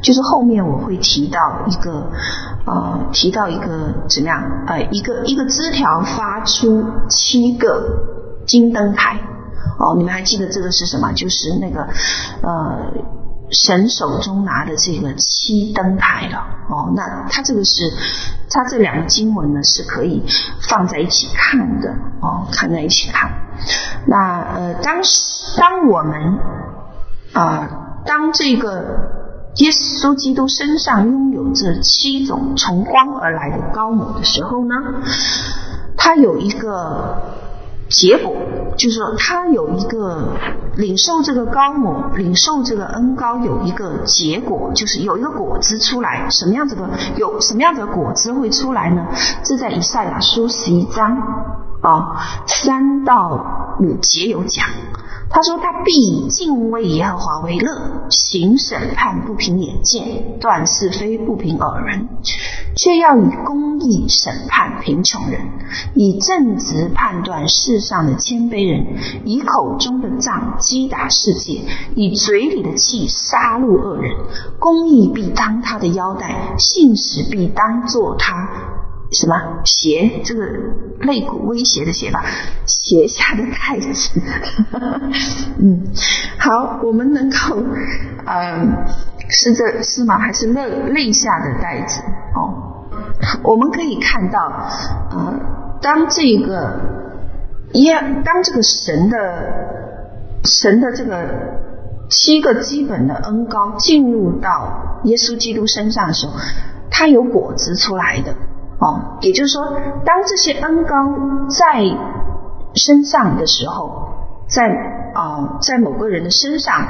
[0.00, 2.12] 就是后面我会提到一个，
[2.64, 4.40] 呃，提到一个怎么样？
[4.68, 9.18] 呃，一个一个枝条发出七个金灯台。
[9.78, 11.12] 哦，你们还记得这个是什么？
[11.12, 11.88] 就是那个，
[12.42, 12.92] 呃。
[13.50, 16.36] 神手中拿的这个七灯牌了
[16.68, 17.90] 哦，那他这个是，
[18.50, 20.22] 他这两个经文呢是可以
[20.68, 21.88] 放在一起看的
[22.20, 23.30] 哦，看在一起看。
[24.06, 26.38] 那呃，当时当我们
[27.32, 27.68] 啊、呃，
[28.04, 28.82] 当这个
[29.56, 34.74] 耶稣基督身上拥有这七种从光而来的膏抹的时候呢，
[35.96, 37.47] 他有一个。
[37.88, 38.36] 结果
[38.76, 40.28] 就是说，他有一个
[40.76, 46.28] 领受这个高某，领受这个恩高，有一个结果，就是有一个果子出来。
[46.30, 46.88] 什么样子的？
[47.16, 49.06] 有什么样子的果子会出来呢？
[49.42, 54.66] 这在以赛亚书十一章啊三到五节有讲。
[55.30, 62.08] 他说：“他必以敬畏耶和华为乐，行审判不凭眼见，断是非不凭耳闻，
[62.74, 65.42] 却要以公义审判贫穷人，
[65.92, 68.86] 以正直判断世上的谦卑人，
[69.26, 71.60] 以口中的杖击打世界，
[71.94, 74.16] 以嘴里的气杀戮恶人。
[74.58, 78.48] 公义必当他的腰带，信实必当做他。”
[79.10, 80.20] 什么胁？
[80.22, 80.44] 这个
[81.00, 82.24] 肋骨威胁的胁吧？
[82.66, 84.20] 斜下的太子。
[85.58, 85.82] 嗯，
[86.38, 87.62] 好，我们能够，
[88.26, 88.84] 嗯，
[89.28, 90.18] 是这是吗？
[90.18, 92.02] 还是肋肋下的带子？
[92.34, 92.84] 哦，
[93.42, 94.38] 我们可以看到，
[95.10, 95.34] 呃，
[95.80, 96.78] 当这个
[97.72, 97.94] 耶，
[98.24, 99.16] 当这个神的
[100.44, 101.26] 神的这个
[102.10, 106.34] 七个基本的恩膏进入到耶稣基督身上的时候，
[106.90, 108.34] 它有果子出来的。
[108.80, 109.64] 哦，也就是说，
[110.04, 110.96] 当这些恩膏
[111.48, 111.84] 在
[112.74, 114.08] 身上的时候，
[114.48, 114.68] 在
[115.14, 116.86] 啊、在某个人的身上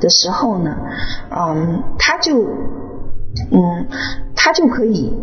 [0.00, 0.76] 的时候呢，
[1.30, 2.42] 嗯，他就
[3.50, 3.86] 嗯，
[4.36, 5.16] 他就可以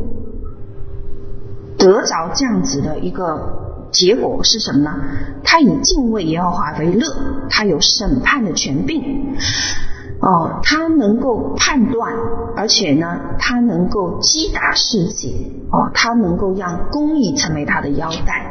[1.77, 4.95] 得着这样子的一个结果是什么呢？
[5.43, 7.05] 他以敬畏耶和华为乐，
[7.49, 9.35] 他有审判的权柄。
[10.19, 12.11] 哦，他能够判断，
[12.55, 15.51] 而且呢，他能够击打世界。
[15.69, 18.45] 哦，他能够让公义成为他的腰带，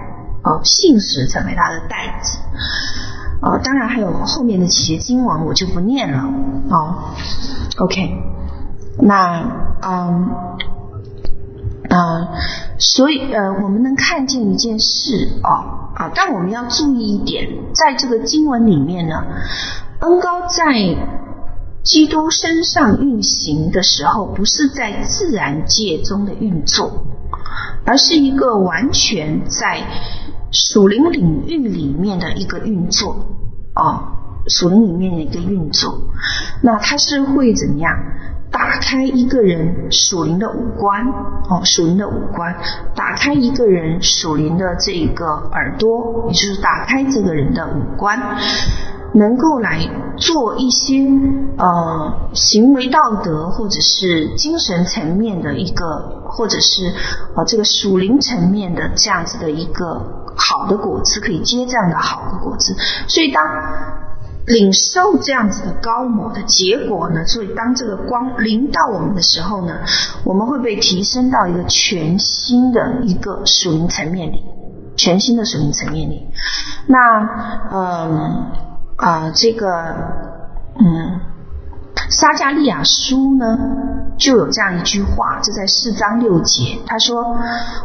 [0.45, 2.39] 哦，信实成为他的带子。
[3.41, 6.23] 哦，当然还有后面的几节经文，我就不念了。
[6.71, 6.95] 哦
[7.79, 8.23] ，OK，
[9.01, 9.51] 那
[9.83, 10.31] 嗯
[11.89, 12.29] 嗯，
[12.79, 15.51] 所以呃，我们能看见一件事哦
[15.95, 19.25] 啊，但我们要注意一点，在这个经文里面呢，
[20.01, 20.97] 恩高在。
[21.87, 27.07] 基督身上运行的时候，不是在自然界中的运作，
[27.85, 29.85] 而是一个完全在
[30.51, 33.25] 属灵领域里面的一个运作
[33.73, 34.03] 啊，
[34.49, 36.11] 属灵里面的一个运作。
[36.61, 37.93] 那它是会怎么样？
[38.51, 41.07] 打开一个人属灵的五官
[41.49, 42.57] 哦，属灵的五官，
[42.97, 48.19] 打开一个人属灵的这个耳朵，也就是打开这个人的五官。
[49.17, 51.09] 能够来做一些
[51.57, 56.93] 呃行为道德或者是精神层面的一个，或者是
[57.35, 62.77] 呃这个属灵层面的这样子的一个好的果子，可以结这样的好的果子。
[63.09, 63.43] 所以当
[64.47, 69.79] 领受这样子的膏抹的结果呢，所以当这个光临到我们的时候呢，
[70.25, 74.45] 我们会被提升到一个全新的一个属灵层面里，
[74.95, 76.27] 全新的属灵层面里。
[76.87, 76.99] 那
[77.73, 78.66] 嗯。
[78.97, 79.69] 啊，这个，
[80.79, 81.21] 嗯，
[82.09, 83.59] 撒迦利亚书呢，
[84.17, 87.37] 就有这样一句话，这在四章六节，他说：“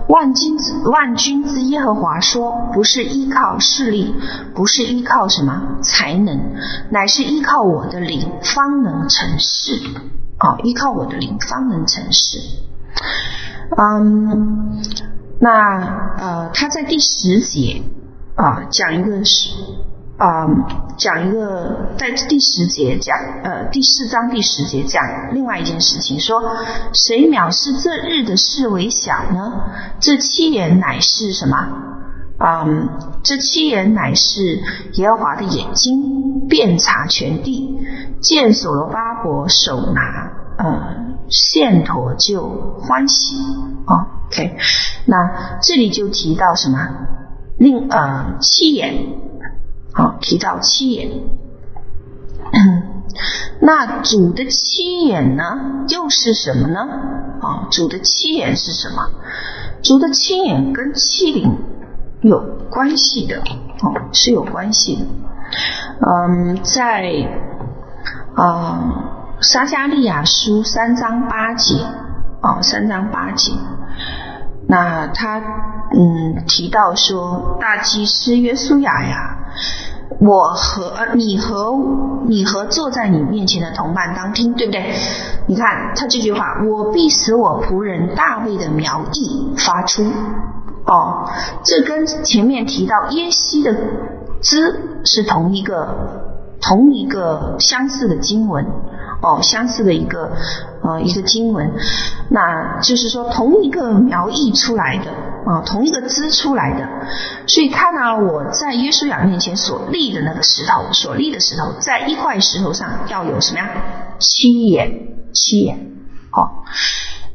[0.07, 4.15] 万军之万军之耶和华说，不是依靠势力，
[4.55, 6.39] 不是依靠什么才能，
[6.91, 9.73] 乃是依靠我的灵，方能成事。
[10.39, 12.37] 哦，依靠我的灵，方能成事。”
[13.77, 14.81] 嗯，
[15.39, 17.83] 那呃，他在第十节
[18.35, 19.49] 啊讲一个是。
[20.21, 20.63] 啊、嗯，
[20.97, 25.03] 讲一个在第十节讲，呃，第四章第十节讲
[25.33, 26.43] 另外一件事情，说
[26.93, 29.63] 谁藐视这日的事为小呢？
[29.99, 31.67] 这七眼乃是什么？
[32.37, 32.89] 嗯，
[33.23, 34.61] 这七眼乃是
[34.93, 37.79] 耶和华的眼睛，遍察全地，
[38.21, 43.35] 见所罗巴伯手拿呃线砣就欢喜。
[43.87, 44.55] 哦，OK，
[45.05, 46.77] 那这里就提到什么？
[47.57, 49.30] 另呃七眼。
[49.93, 51.09] 好，提到七眼，
[53.61, 56.79] 那主的七眼呢，又是什么呢？
[57.41, 59.09] 啊，主的七眼是什么？
[59.83, 61.57] 主的七眼跟七灵
[62.21, 62.39] 有
[62.69, 65.05] 关系的，哦，是有关系的。
[66.07, 67.27] 嗯，在
[68.35, 71.75] 啊撒迦利亚书三章八节，
[72.41, 73.51] 啊，三章八节，
[74.67, 75.41] 那他
[75.93, 79.37] 嗯提到说，大祭司约书亚呀。
[80.19, 81.73] 我和，你和
[82.27, 84.93] 你和坐在你面前的同伴当听，对不对？
[85.47, 90.03] 你看他这句话，我必使我仆人大卫的苗裔发出。
[90.85, 91.29] 哦，
[91.63, 93.73] 这跟前面提到耶西的
[94.41, 95.95] 枝是同一个
[96.61, 98.65] 同一个相似的经文。
[99.21, 100.31] 哦，相似的一个
[100.83, 101.71] 呃一个经文，
[102.29, 105.11] 那就是说同一个苗裔出来的
[105.45, 106.87] 啊、同一个枝出来的，
[107.47, 113.69] 所以看到我在耶稣亚面前所立的那个石头，所立的石头，在一块石头上要有什么呀？
[114.19, 114.91] 七眼，
[115.33, 115.77] 七眼，
[116.31, 116.63] 哦，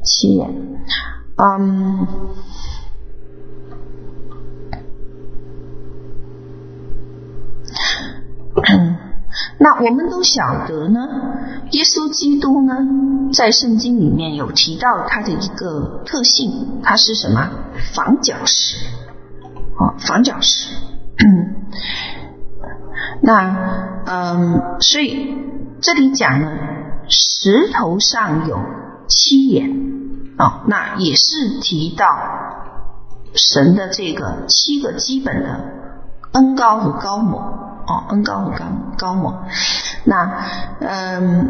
[0.05, 0.49] 七眼，
[1.37, 2.07] 嗯。
[9.59, 11.01] 那我们都晓得呢，
[11.73, 12.75] 耶稣基督呢，
[13.33, 17.51] 在圣经里面有提到他的一个特性，他是什么？
[17.95, 18.77] 防角石，
[19.79, 20.75] 哦，防角石。
[23.21, 25.37] 那嗯，所以
[25.81, 26.51] 这里讲呢，
[27.09, 28.59] 石头上有
[29.09, 29.71] 七眼，
[30.39, 32.07] 哦，那也是提到
[33.35, 35.61] 神的这个七个基本的
[36.33, 37.66] 恩膏和高某。
[37.87, 38.65] 哦，恩高很高
[38.99, 39.47] 高嘛，
[40.05, 40.45] 那
[40.81, 41.49] 嗯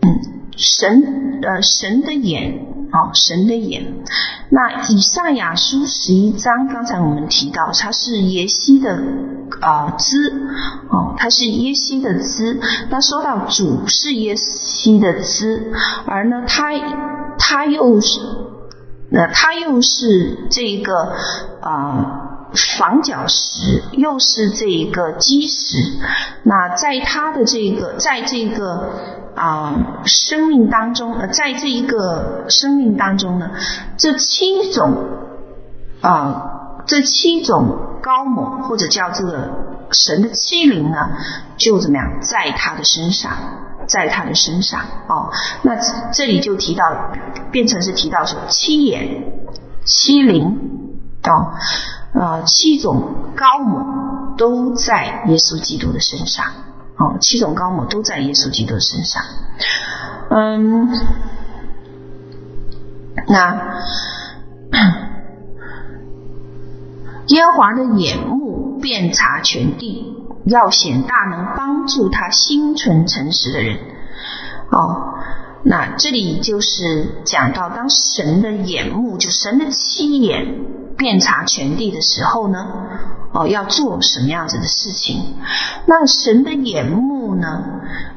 [0.00, 0.20] 嗯，
[0.56, 3.94] 神呃神的眼哦，神的眼。
[4.50, 9.02] 那以赛亚书十一章，刚才我们提到，它是耶西的
[9.60, 9.96] 啊、呃、
[10.90, 12.60] 哦，它是耶西的枝。
[12.90, 15.72] 那说到主是耶西的枝，
[16.06, 16.70] 而呢，他
[17.38, 18.20] 他又是
[19.10, 21.12] 那他又是这个
[21.60, 22.18] 啊。
[22.18, 22.21] 呃
[22.78, 25.78] 房角石又是这一个基石，
[26.42, 28.90] 那在他的这个，在这个
[29.34, 33.50] 啊、生命当中，呃，在这一个生命当中呢，
[33.96, 35.04] 这七种
[36.02, 39.50] 啊、这七种膏抹或者叫这个
[39.90, 41.12] 神的欺凌呢，
[41.56, 43.32] 就怎么样，在他的身上，
[43.86, 45.30] 在他的身上哦，
[45.62, 45.76] 那
[46.12, 46.84] 这里就提到，
[47.50, 49.24] 变成是提到说七眼、
[49.86, 50.58] 七灵
[51.22, 51.54] 哦。
[52.14, 56.44] 呃，七种高母都在耶稣基督的身上，
[56.98, 59.22] 哦，七种高母都在耶稣基督的身上。
[60.28, 60.90] 嗯，
[63.28, 63.54] 那
[67.28, 73.78] 耶和华的眼目遍察全地，要显大能帮助他心存诚实的人。
[74.70, 75.14] 哦，
[75.64, 80.81] 那这里就是讲到，当神的眼目，就神的七眼。
[81.02, 82.64] 遍察全地的时候呢，
[83.32, 85.34] 哦，要做什么样子的事情？
[85.86, 87.64] 那神的眼目呢，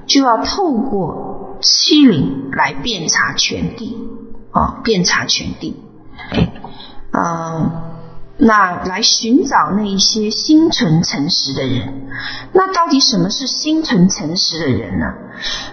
[0.05, 3.97] 就要透过七灵来遍察全地，
[4.51, 5.81] 哦，遍察全地，
[6.29, 6.51] 哎，
[7.11, 7.71] 呃，
[8.37, 12.07] 那来寻找那一些心存诚实的人。
[12.53, 15.07] 那到底什么是心存诚实的人呢？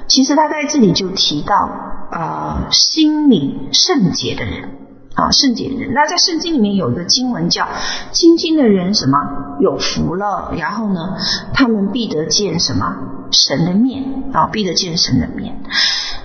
[0.09, 1.69] 其实他在这里就提到，
[2.11, 4.79] 呃，心里圣洁的人。
[5.23, 5.93] 啊，圣洁人。
[5.95, 7.69] 那在圣经里面有一个经文叫
[8.11, 9.19] “清净的人什么
[9.61, 11.17] 有福了”，然后呢，
[11.55, 12.97] 他们必得见什么
[13.31, 15.61] 神的面啊，必得见神的面。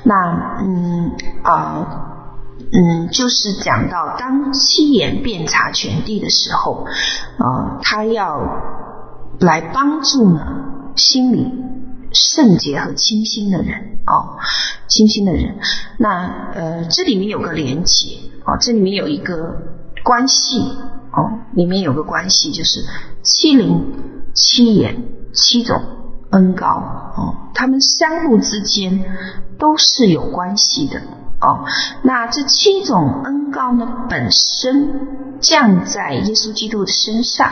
[0.03, 0.15] 那
[0.63, 1.11] 嗯
[1.43, 1.87] 啊
[2.71, 6.85] 嗯，就是讲到当七眼遍察全地的时候，
[7.37, 8.41] 啊，他要
[9.39, 10.41] 来帮助呢
[10.95, 11.53] 心里
[12.11, 14.39] 圣洁和清新的人哦，
[14.87, 15.57] 清新的人。
[15.97, 19.57] 那呃，这里面有个连结哦，这里面有一个
[20.03, 20.59] 关系
[21.11, 22.81] 哦，里面有个关系，就是
[23.23, 23.93] 七灵、
[24.33, 25.03] 七眼、
[25.33, 25.81] 七种
[26.31, 26.67] 恩膏
[27.15, 29.03] 哦，他们相互之间
[29.59, 31.01] 都是有关系的
[31.41, 31.65] 哦。
[32.03, 37.51] 那这七种恩膏呢，本身降在耶稣基督的身上。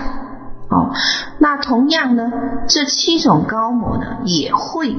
[0.69, 0.91] 哦，
[1.39, 2.31] 那同样呢，
[2.67, 4.95] 这七种膏抹呢，也会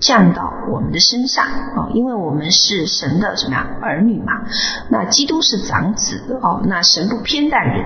[0.00, 4.42] 降到我们的身上哦，因为我们是神的什么呀儿女嘛。
[4.88, 7.84] 那基督是长子哦，那神不偏待人，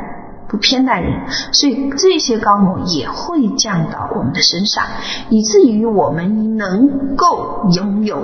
[0.49, 4.85] 不偏待人，所以这些膏抹也会降到我们的身上，
[5.31, 8.21] 以至于我们能够拥有。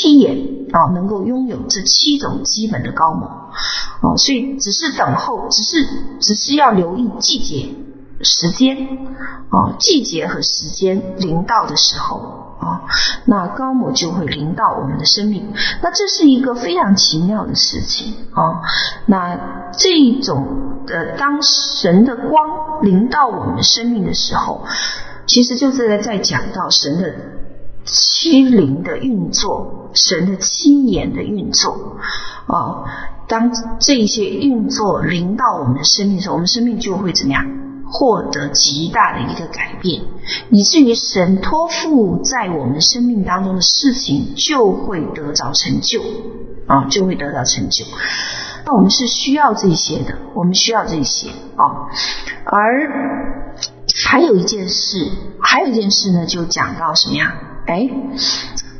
[0.00, 3.26] 七眼啊，能够拥有这七种基本的膏抹
[4.00, 5.86] 哦，所以只是等候，只是
[6.20, 7.74] 只是要留意季节、
[8.22, 8.88] 时间
[9.50, 12.16] 哦，季节和时间临到的时候
[12.60, 12.80] 哦，
[13.26, 15.52] 那膏抹就会临到我们的生命。
[15.82, 18.62] 那这是一个非常奇妙的事情哦。
[19.04, 24.64] 那这一种的当神的光临到我们生命的时候，
[25.26, 27.14] 其实就是在在讲到神的。
[27.82, 31.98] 七灵的运作，神的七眼的运作，
[32.46, 32.84] 哦，
[33.28, 37.46] 当这些运作临到我们的生命的时候，我们生命就会怎么样？
[37.92, 40.02] 获得极大的一个改变，
[40.50, 46.00] 以至于神托付在我们生命当中的事情就会得着成就，
[46.68, 47.84] 啊，就会得到成就。
[48.64, 51.90] 那我们是需要这些的，我们需要这些啊，
[52.44, 53.42] 而
[54.04, 55.08] 还有一件事，
[55.40, 57.34] 还有一件事呢，就讲到什么呀？
[57.66, 57.90] 哎，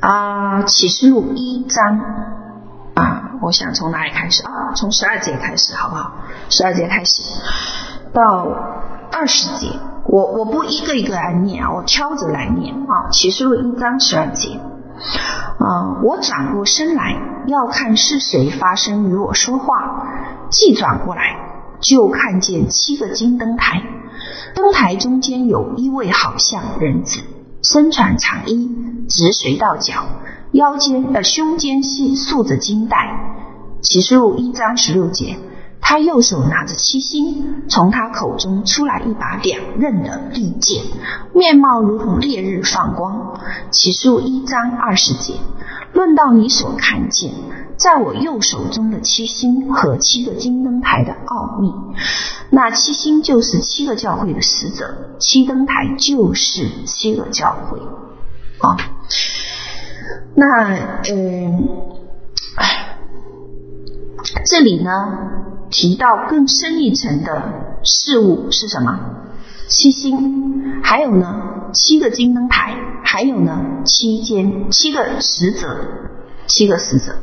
[0.01, 2.01] 啊，启示录一章
[2.95, 4.73] 啊，我想从哪里开始啊？
[4.75, 6.13] 从十二节开始，好不好？
[6.49, 7.23] 十二节开始
[8.15, 8.49] 到
[9.13, 13.11] 二十节，我我不一个一个来念啊，我挑着来念啊。
[13.13, 14.59] 启示录一章十二节
[15.59, 20.07] 啊，我转过身来要看是谁发声与我说话，
[20.51, 21.37] 既转过来，
[21.81, 23.83] 就看见七个金灯台，
[24.55, 27.21] 灯台中间有一位好像人子。
[27.63, 28.71] 身穿长衣，
[29.09, 30.07] 直垂到脚，
[30.53, 33.37] 腰间呃胸间系束着金带。
[33.83, 35.37] 启示录一章十六节，
[35.81, 40.83] 他右手拿着七星，从他口中出来一把两刃的利剑，
[41.35, 43.39] 面貌如同烈日放光。
[43.71, 45.35] 启示录一章二十节。
[45.93, 47.33] 论到你所看见，
[47.81, 51.73] 在我右手中的七星和七个金灯台的奥秘，
[52.51, 57.79] 那七星就是七个教会的使者，七灯台就是七个教会。
[58.61, 58.77] 啊，
[60.35, 60.77] 那
[61.11, 61.69] 嗯，
[64.45, 64.91] 这里呢
[65.71, 69.01] 提到更深一层的事物是什么？
[69.69, 75.79] 七星，还有呢，七个金灯台，还有呢，七间七个使者，
[76.47, 77.17] 七个使者，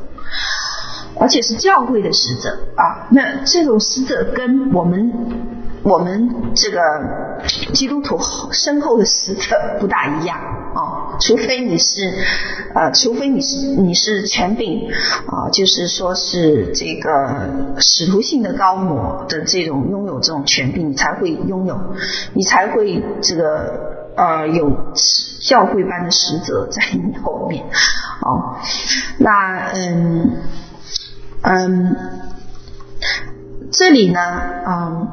[1.20, 3.08] 而且是教会的使者啊。
[3.12, 5.12] 那这种使者跟我们
[5.84, 6.82] 我们这个
[7.74, 8.20] 基督徒
[8.52, 10.38] 身后的使者不大一样
[10.76, 11.18] 啊。
[11.20, 12.14] 除非你是，
[12.76, 14.88] 呃，除非你是你是权柄
[15.26, 21.96] 啊，就是说是这个使徒性的高模的这种拥有这种权柄，你才会拥有，
[22.34, 24.94] 你才会这个呃有
[25.40, 27.66] 教会般的使者在你后面。
[28.22, 28.58] 哦，
[29.20, 30.32] 那嗯
[31.42, 31.96] 嗯，
[33.72, 34.20] 这里呢，
[34.68, 35.08] 嗯，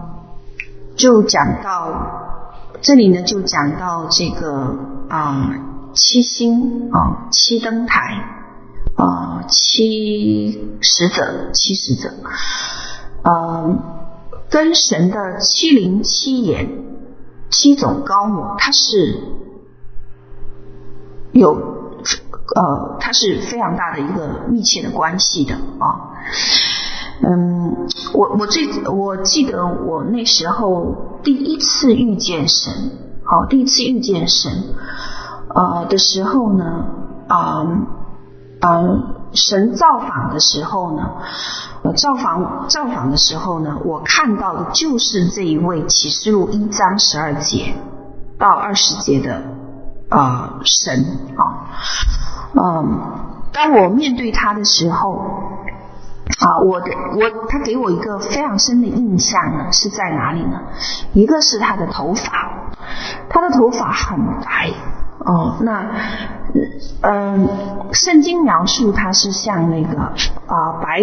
[0.96, 4.76] 就讲到这里呢，就讲到这个
[5.08, 5.50] 啊。
[5.52, 8.00] 嗯七星啊，七灯台
[8.96, 12.10] 啊，七使者，七使者，
[13.22, 13.78] 嗯，
[14.50, 16.68] 跟神的七灵、七眼、
[17.48, 19.20] 七种膏抹，它是
[21.30, 21.73] 有
[22.54, 26.12] 呃，它是非常大的一个密切的关系的啊。
[27.22, 32.72] 嗯，我我最我记得我那时候第一次遇见神，
[33.24, 34.52] 好，第一次遇见神。
[35.54, 36.64] 呃的时候呢，
[37.28, 37.64] 啊、
[38.60, 38.98] 呃，
[39.32, 41.12] 神造访的时候呢，
[41.84, 47.74] 呃，造访造访的时候呢，我看到的就是这一位启示录一章十二节
[48.36, 49.42] 到二十节的
[50.14, 51.04] 啊、神
[51.36, 51.66] 啊，
[52.52, 53.00] 嗯、
[53.52, 55.18] 当我面对他的时候，
[56.38, 60.60] 啊，我的我他给我一个非常深的印象呢，是在哪里呢？
[61.14, 62.30] 一个是他的头发，
[63.28, 64.70] 他的头发很白。
[65.18, 65.86] 哦，那
[67.00, 67.48] 嗯，
[67.92, 69.98] 圣经描述他是像那个
[70.46, 71.02] 啊、白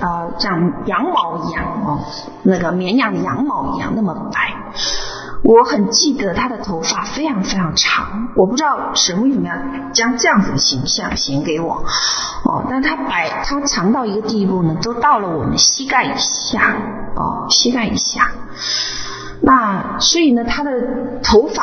[0.00, 2.00] 啊、呃、像羊毛一样哦，
[2.42, 4.54] 那个绵羊的羊毛一样那么白。
[5.44, 9.54] 我很记得他的头发非常非常长，我不知道神为什么要
[9.92, 11.84] 将这样子的形象显给我
[12.44, 16.76] 哦，但他白，他长到一个地步呢，都到了我们膝盖以下
[17.14, 18.32] 哦，膝盖以下。
[19.40, 20.70] 那所以呢，他的
[21.22, 21.62] 头发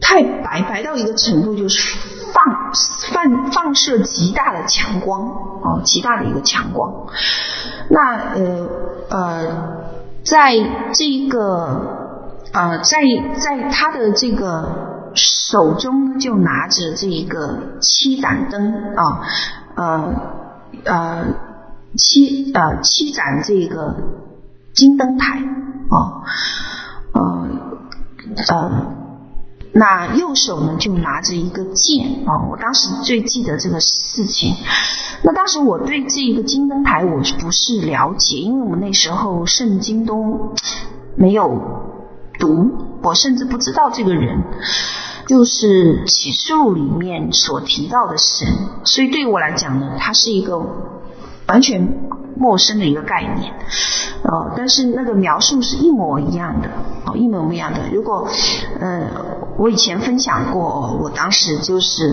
[0.00, 1.98] 太白，白到一个程度，就是
[2.32, 2.72] 放
[3.12, 5.20] 放放射极大的强光
[5.62, 6.90] 哦，极大的一个强光。
[7.90, 8.68] 那呃
[9.10, 9.56] 呃，
[10.24, 10.54] 在
[10.94, 12.00] 这个。
[12.52, 12.98] 呃，在
[13.40, 19.22] 在他的这个手中呢，就拿着这一个七盏灯啊，
[19.74, 20.14] 呃
[20.84, 21.24] 呃
[21.96, 23.96] 七呃七盏这个
[24.74, 25.38] 金灯台
[25.88, 26.28] 啊，
[27.14, 27.48] 呃
[28.48, 28.86] 呃，
[29.72, 34.54] 那右手呢就拿着一个剑啊，我当时最记得这个事情。
[35.24, 40.52] 那当时我对这一个金灯台我不是了解，因为我们那时候圣经都
[41.16, 41.90] 没有。
[42.42, 44.42] 读，我甚至不知道这个人
[45.28, 48.48] 就是启示录里面所提到的神，
[48.82, 50.60] 所以对我来讲呢，他是一个
[51.46, 53.54] 完全陌生的一个概念，
[54.24, 56.68] 呃，但是那个描述是一模一样的，
[57.06, 57.78] 哦，一模一样的。
[57.92, 58.26] 如果，
[58.80, 59.06] 呃，
[59.56, 62.12] 我以前分享过，我当时就是，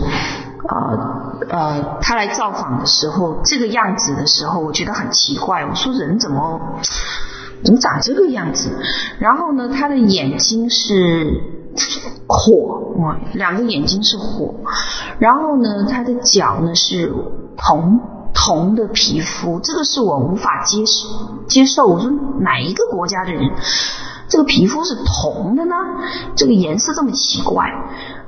[0.70, 6.62] 呃呃，他来造访的时候，这个样子的时候，我觉得很奇怪，我说人怎么？
[7.64, 8.70] 怎么长这个样子？
[9.20, 11.42] 然后呢，他的眼睛是
[12.28, 14.56] 火，哇，两个眼睛是火。
[15.20, 17.14] 然后呢，他的脚呢是
[17.58, 18.00] 铜
[18.34, 21.08] 铜的皮肤，这个是我无法接受
[21.48, 21.88] 接受。
[21.88, 23.52] 我说哪一个国家的人，
[24.30, 25.76] 这个皮肤是铜的呢？
[26.36, 27.66] 这个颜色这么奇怪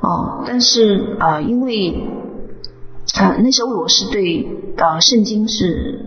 [0.01, 0.43] 哦。
[0.45, 2.09] 但是呃，因为
[3.17, 6.05] 呃那时候我是对呃圣经是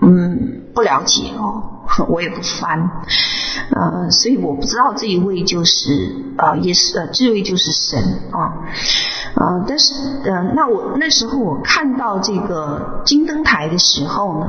[0.00, 1.62] 嗯不了解哦。
[2.08, 2.90] 我也不翻，
[3.70, 7.98] 呃，所以我不知道这一位就是呃，也是呃，这位就是神
[8.30, 8.54] 啊，
[9.34, 14.46] 呃，但是呃，那我那时候我看到这个金灯台的时候呢，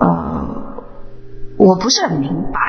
[0.00, 0.62] 呃。
[1.58, 2.60] 我不是很明白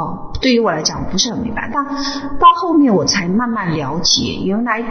[0.00, 4.82] 哦，对于我来讲不是很明白，但到后面我才慢慢了解，原来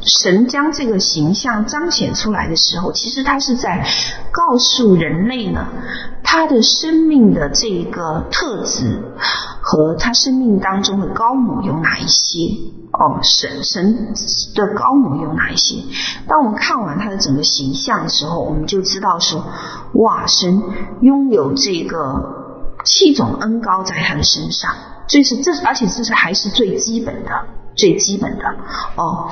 [0.00, 3.84] 神将这个形象彰显出来的时候，其实他是在
[4.30, 5.66] 告诉人类呢，
[6.22, 9.02] 他的生命的这个特质
[9.60, 12.38] 和他生命当中的高某有哪一些
[12.92, 14.14] 哦，神神
[14.54, 15.82] 的高某有哪一些？
[16.28, 19.44] 当我们看完他的整个形象的时候，我们就知道说，
[19.94, 20.62] 哇，神
[21.00, 22.43] 拥有这个。
[22.84, 24.70] 七种恩高在他的身上，
[25.08, 27.30] 这是这，而且这是还是最基本的，
[27.74, 28.44] 最基本的
[28.96, 29.30] 哦。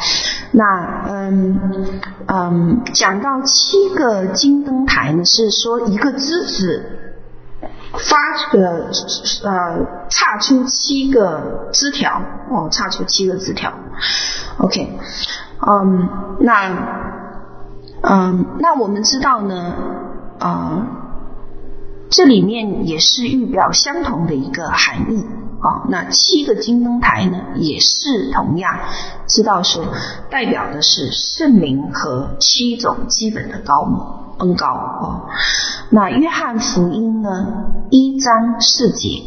[0.52, 6.84] 那嗯嗯，讲到七个金灯台呢，是说一个枝子
[7.92, 8.90] 发这个
[9.44, 13.72] 呃，岔出七个枝条哦，岔出七个枝条。
[14.58, 14.98] OK，
[15.66, 16.08] 嗯，
[16.40, 16.70] 那
[18.02, 19.74] 嗯，那我们知道呢，
[20.38, 21.01] 啊、嗯。
[22.12, 25.24] 这里面也是预表相同的一个含义
[25.60, 25.88] 啊。
[25.88, 28.78] 那七个金灯台呢，也是同样
[29.26, 29.82] 知道说
[30.30, 35.24] 代表的是圣灵和七种基本的高恩高啊。
[35.88, 39.22] 那约翰福音呢，一章四节。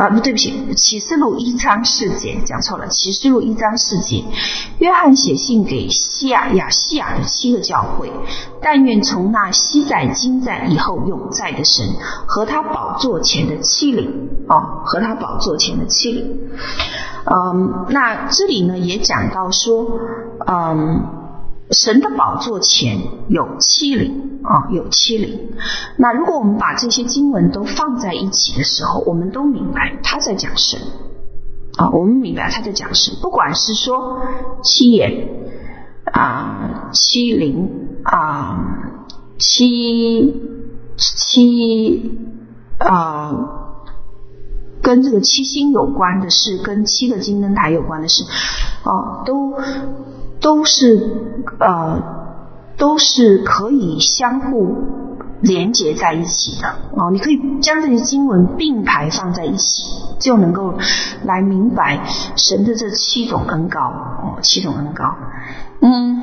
[0.00, 2.88] 啊，不对不起，启示录一章四节讲错了。
[2.88, 4.24] 启示录一章四节，
[4.78, 8.10] 约翰写信给西亚亚西亚的七个教会，
[8.62, 11.86] 但愿从那昔在、今在、以后永在的神
[12.26, 16.48] 和他宝座前的七灵啊，和他宝座前的七灵。
[17.26, 19.86] 嗯，那这里呢也讲到说，
[20.46, 21.19] 嗯。
[21.70, 22.98] 神的宝座前
[23.28, 25.52] 有七灵啊，有七灵。
[25.96, 30.80] 那如果我们把这些经文都放在一起的时候，我们都明白他在讲神
[31.76, 33.14] 啊，我们明白他在讲神。
[33.22, 34.20] 不管是说
[34.64, 35.28] 七眼
[36.12, 37.68] 啊、七灵
[38.02, 38.58] 啊、
[39.38, 40.34] 七
[40.96, 42.10] 七
[42.78, 43.32] 啊，
[44.82, 48.24] 跟这个七星有关的事，跟七个金灯台有关的事
[48.82, 49.54] 啊，都。
[50.40, 50.98] 都是
[51.58, 52.02] 呃，
[52.76, 54.74] 都是可以相互
[55.40, 57.10] 连接在一起的哦。
[57.10, 59.84] 你可以将这些经文并排放在一起，
[60.18, 60.74] 就能够
[61.24, 62.00] 来明白
[62.36, 65.14] 神的这七种恩膏哦，七种恩膏。
[65.80, 66.22] 嗯，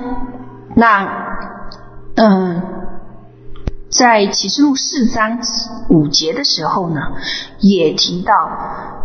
[0.76, 1.08] 那
[2.16, 2.62] 嗯，
[3.90, 5.40] 在启示录四章
[5.90, 7.00] 五节的时候呢，
[7.60, 8.34] 也提到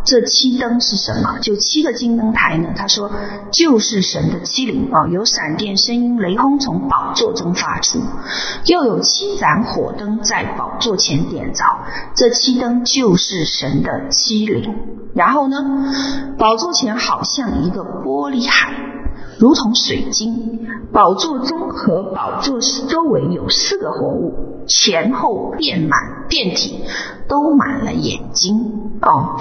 [0.04, 1.38] 这七灯是什么？
[1.40, 2.70] 就七个金灯台呢？
[2.74, 3.08] 他说
[3.52, 8.00] 就是神的七灵啊，有闪电、声音、雷轰从宝座中发出，
[8.66, 11.64] 又有七盏火灯在宝座前点着。
[12.16, 14.74] 这七灯就是神的七灵。
[15.14, 15.56] 然后呢，
[16.36, 18.74] 宝座前好像一个玻璃海，
[19.38, 20.66] 如同水晶。
[20.92, 24.51] 宝座中和宝座周围有四个活物。
[24.66, 26.84] 前后遍满遍体
[27.28, 29.36] 都满了眼睛哦。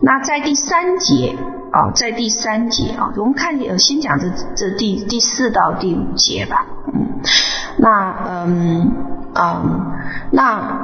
[0.00, 1.36] 那在第三节
[1.72, 6.66] 啊、哦，在第三节啊、哦，我们看先讲这这第第四到第五节吧。
[6.92, 7.20] 嗯，
[7.78, 8.92] 那嗯
[9.34, 9.92] 嗯，
[10.32, 10.78] 那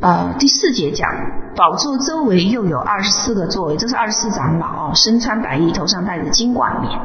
[0.00, 1.10] 呃第四节讲
[1.56, 7.00] 宝座周围又有二十四个座位，这是二十四长老哦，身穿白衣，头上戴着金冠冕。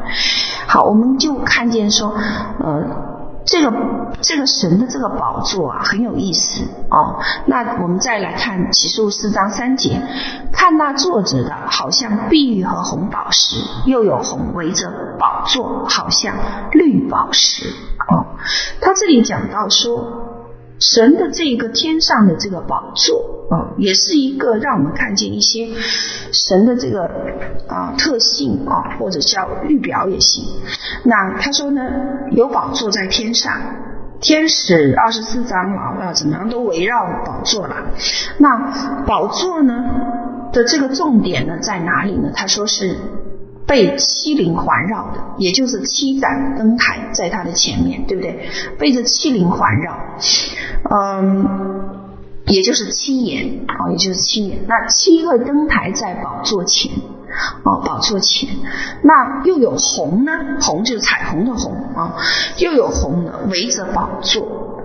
[0.67, 2.13] 好，我们就看见说
[2.59, 3.14] 呃。
[3.45, 3.71] 这个
[4.21, 7.19] 这个神的这个宝座啊，很有意思哦。
[7.45, 10.01] 那我们再来看启示录四章三节，
[10.51, 16.35] 看那坐着的，好像碧玉和红宝石，又有红围着宝座，好像
[16.71, 17.69] 绿宝石
[18.09, 18.25] 哦。
[18.81, 20.34] 他这里讲到说。
[20.79, 25.69] 神的这个天上的这个宝座啊，也是一个让我们看见一些
[26.31, 27.09] 神的这个
[27.67, 30.43] 啊特性啊，或者叫预表也行。
[31.03, 31.81] 那他说呢，
[32.31, 33.53] 有宝座在天上，
[34.19, 37.75] 天使二十四长老要怎么样都围绕宝座了。
[38.37, 39.73] 那宝座呢
[40.51, 42.31] 的这个重点呢在哪里呢？
[42.35, 42.97] 他说是。
[43.67, 48.47] 被七灵环绕的，也就是七盏灯台在他的前面，对不对？
[48.77, 49.97] 被这七灵环绕，
[50.91, 51.89] 嗯，
[52.45, 54.59] 也就是七眼啊，也就是七眼。
[54.67, 56.91] 那七个灯台在宝座前，
[57.63, 58.49] 哦，宝座前。
[59.01, 60.31] 那又有红呢？
[60.61, 62.15] 红就是彩虹的红啊，
[62.59, 64.83] 又有红呢，围着宝座，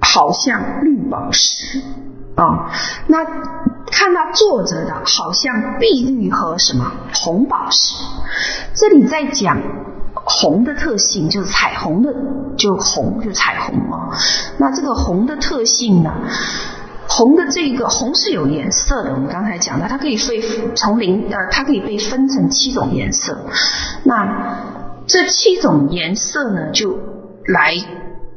[0.00, 1.80] 好像绿宝石
[2.36, 2.70] 啊。
[3.08, 3.26] 那。
[3.90, 7.94] 看到坐着的，好像碧玉和什么红宝石。
[8.74, 9.60] 这里在讲
[10.12, 12.14] 红的特性，就是彩虹的，
[12.56, 14.16] 就红就彩虹嘛。
[14.58, 16.12] 那这个红的特性呢？
[17.08, 20.40] 红的这个红是有颜色的，我们刚才讲的，它可以被
[20.76, 23.36] 从零呃，它可以被分成七种颜色。
[24.04, 26.96] 那这七种颜色呢，就
[27.46, 27.74] 来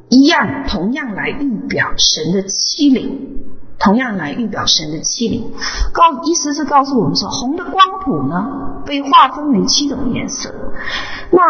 [0.10, 3.42] 一样，同样来预表神的七灵。
[3.84, 5.51] 同样来预表神的七灵，
[5.91, 10.53] 告意思是告诉我们说，红的光谱呢被划分为七种颜色。
[11.31, 11.41] 那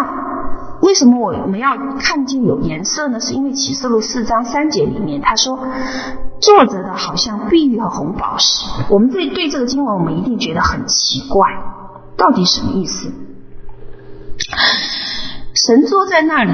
[0.81, 3.19] 为什么我们要看见有颜色呢？
[3.19, 5.59] 是因为启示录四章三节里面他说，
[6.39, 8.65] 坐着的好像碧玉和红宝石。
[8.89, 11.49] 我们对对这个经文，我们一定觉得很奇怪，
[12.17, 13.11] 到底什么意思？
[15.53, 16.51] 神坐在那里。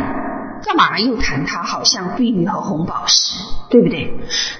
[0.70, 4.14] 干嘛又谈它好像碧玉和红宝石，对不对？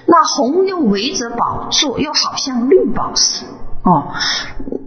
[0.06, 3.46] 那红又围着宝座，又好像绿宝石
[3.84, 4.08] 哦。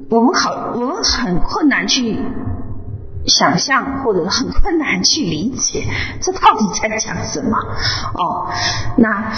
[0.10, 2.20] 我们好，我们很困难去
[3.26, 5.86] 想象，或者很困难去理解，
[6.20, 7.58] 这到底在讲什么？
[8.16, 8.50] 哦，
[8.98, 9.32] 那。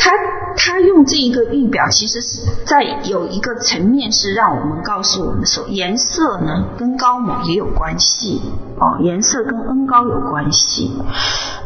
[0.00, 0.12] 他
[0.56, 8.40] 他用这一个预表，其实是在有一个层面是让我们告诉我们说，颜色呢跟高某也有关系
[8.78, 10.96] 哦，颜色跟恩高有关系。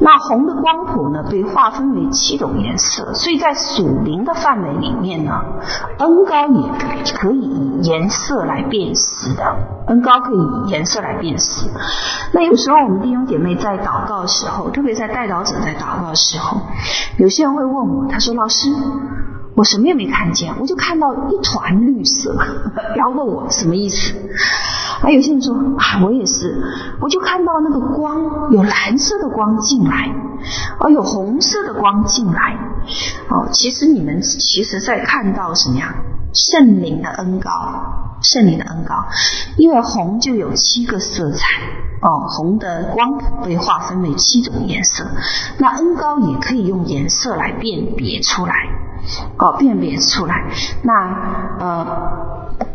[0.01, 5.33] 那红的光谱呢被划分为七种颜色，所以在属灵的范围里面呢，
[5.99, 9.45] 恩高也可以以颜色来辨识的，
[9.89, 11.67] 恩高可以以颜色来辨识。
[12.33, 16.63] 那有时候我们弟兄姐妹在祷告的时候，特别在代祷者在祷告的时候，
[17.19, 18.22] 有些人会问我，他。
[18.23, 18.69] 说老师，
[19.55, 22.35] 我什么也没看见，我就看到一团绿色。
[22.95, 24.15] 不要问我什么意思。
[25.03, 26.63] 啊、有些人说啊，我也是，
[27.01, 30.15] 我就看到那个光，有蓝色的光进来，
[30.79, 32.57] 哦，有红色的光进来。
[33.29, 35.95] 哦，其实你们其实在看到什么呀？
[36.33, 37.51] 圣灵的恩膏，
[38.23, 39.05] 圣灵的恩膏，
[39.59, 41.47] 因为红就有七个色彩。
[42.01, 45.05] 哦，红的光被划分为七种颜色，
[45.59, 48.55] 那恩膏也可以用颜色来辨别出来，
[49.39, 50.45] 哦，辨别出来。
[50.83, 50.93] 那
[51.59, 51.87] 呃，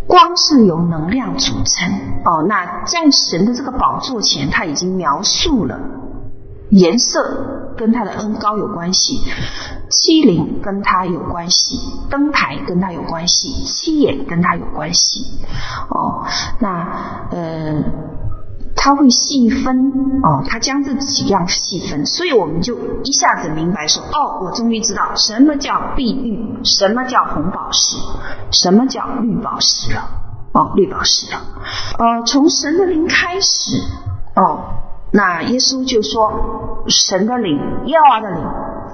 [0.07, 1.91] 光是由能量组成，
[2.25, 5.79] 哦，那在神的这个宝座前，他已经描述了
[6.69, 9.21] 颜色跟他的恩高有关系，
[9.89, 15.25] 七灵跟他有关系，灯台跟他有关系，七眼跟他有关系，
[15.89, 16.25] 哦，
[16.59, 17.83] 那呃。
[18.79, 19.91] 他会细分
[20.23, 27.97] 哦，他将这几样细分，所以我们就一下子明白说，哦，我终于知道什么叫碧玉，什么叫红宝石，
[28.51, 30.07] 什么叫绿宝石了，
[30.53, 31.41] 哦，绿宝石了。
[31.97, 33.81] 呃，从神的灵开始，
[34.35, 34.59] 哦，
[35.11, 38.43] 那耶稣就说，神的灵，耶和华的灵，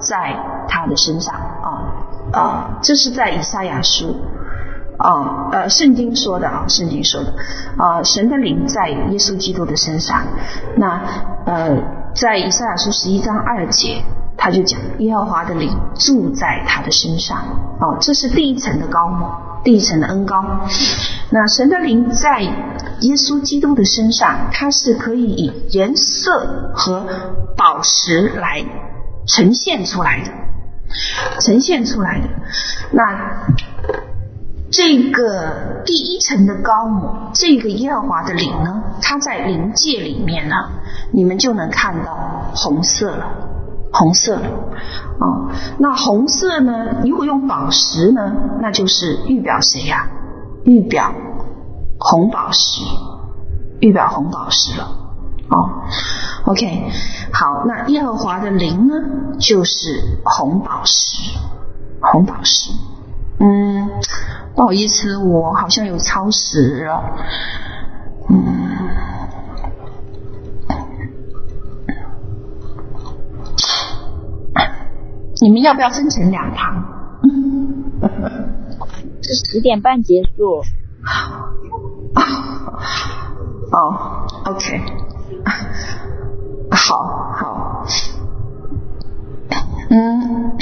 [0.00, 1.68] 在他的身上啊
[2.32, 4.16] 啊，这是在以赛亚书
[4.98, 7.34] 啊呃圣经说的啊，圣经说的
[7.78, 10.22] 啊，神的灵在耶稣基督的身上。
[10.76, 11.00] 那
[11.46, 11.76] 呃，
[12.14, 14.02] 在以赛亚书十一章二节，
[14.36, 17.38] 他就讲耶和华的灵住在他的身上
[17.80, 19.10] 哦，这是第一层的高，
[19.64, 20.42] 第一层的恩高。
[21.30, 27.06] 那神的灵在耶稣基督的身上，它是可以以颜色和
[27.56, 28.64] 宝石来
[29.26, 30.30] 呈现出来的，
[31.40, 32.28] 呈现出来的。
[32.92, 33.02] 那
[34.76, 40.56] 这个第一层的高母，这个耶和华的灵呢，它在灵界里面呢，
[41.12, 42.18] 你们就能看到
[42.56, 43.24] 红色了，
[43.92, 44.46] 红色了。
[45.20, 46.72] 哦，那红色呢，
[47.04, 50.08] 如果用宝石呢，那就是预表谁呀？
[50.64, 51.12] 预表
[52.00, 52.80] 红宝石，
[53.78, 54.88] 预表红宝石了。
[55.50, 55.70] 哦
[56.46, 56.90] ，OK，
[57.32, 58.94] 好，那耶和华的灵呢，
[59.38, 61.38] 就是红宝石，
[62.00, 62.72] 红宝石。
[63.38, 63.90] 嗯，
[64.54, 67.02] 不好意思，我好像有超时了。
[68.28, 68.36] 嗯，
[75.42, 76.84] 你们要不要分成两堂？
[79.22, 80.62] 是十点半结束。
[83.72, 84.80] 哦，OK，
[86.70, 86.96] 好
[87.32, 87.84] 好，
[89.90, 90.52] 嗯。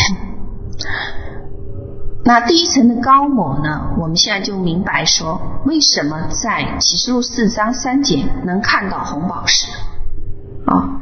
[2.24, 3.90] 那第一层的膏抹呢？
[3.98, 9.66] 我们现在就明白说，为什么在启示录四章三节能看到红宝石
[10.64, 11.00] 啊？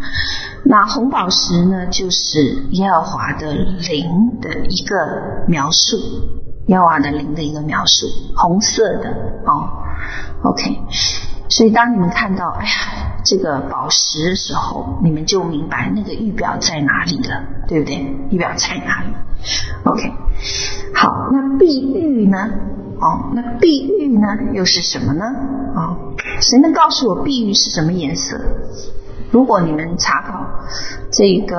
[0.65, 5.97] 那红宝石呢，就是耶和华的灵的一个描述，
[6.69, 8.07] 耶和华的灵的一个描述，
[8.37, 9.11] 红色的
[9.45, 9.69] 哦。
[10.43, 10.81] OK，
[11.51, 12.73] 所以当你们看到哎呀
[13.25, 17.97] 这个宝石的时候，你们就明白那个预表在哪里了，对不对？
[18.31, 19.15] 预表在哪里
[19.85, 20.13] ？OK。
[20.95, 22.39] 好，那碧玉呢？
[23.01, 25.25] 哦，那碧玉呢，又是什么呢？
[25.75, 25.97] 哦，
[26.41, 28.39] 谁能告诉我碧玉是什么颜色？
[29.31, 30.45] 如果你们查考
[31.11, 31.57] 这个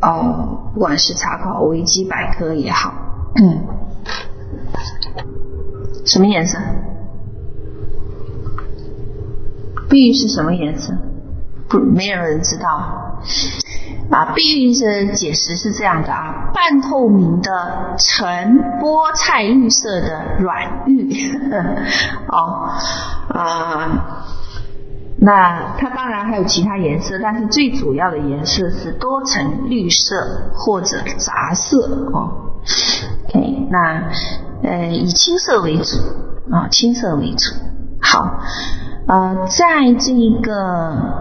[0.00, 2.92] 哦，不管是查考维基百科也好，
[3.36, 3.64] 嗯，
[6.04, 6.58] 什么颜色？
[9.92, 10.94] 碧玉是什么颜色？
[11.68, 12.66] 不，没有人知道。
[14.10, 21.12] 啊，碧玉的解释是这样的啊，半透明的呈菠菜绿色的软玉，
[22.28, 22.72] 哦，
[23.28, 24.24] 啊，
[25.18, 32.56] 那它当然还有其他颜色，但是最主要的颜色是多层绿色或者杂色哦。
[33.28, 34.08] OK，那
[34.62, 35.98] 呃以青色为主
[36.50, 37.54] 啊，青色为主。
[38.00, 38.40] 好，
[39.06, 41.20] 呃，在这一个。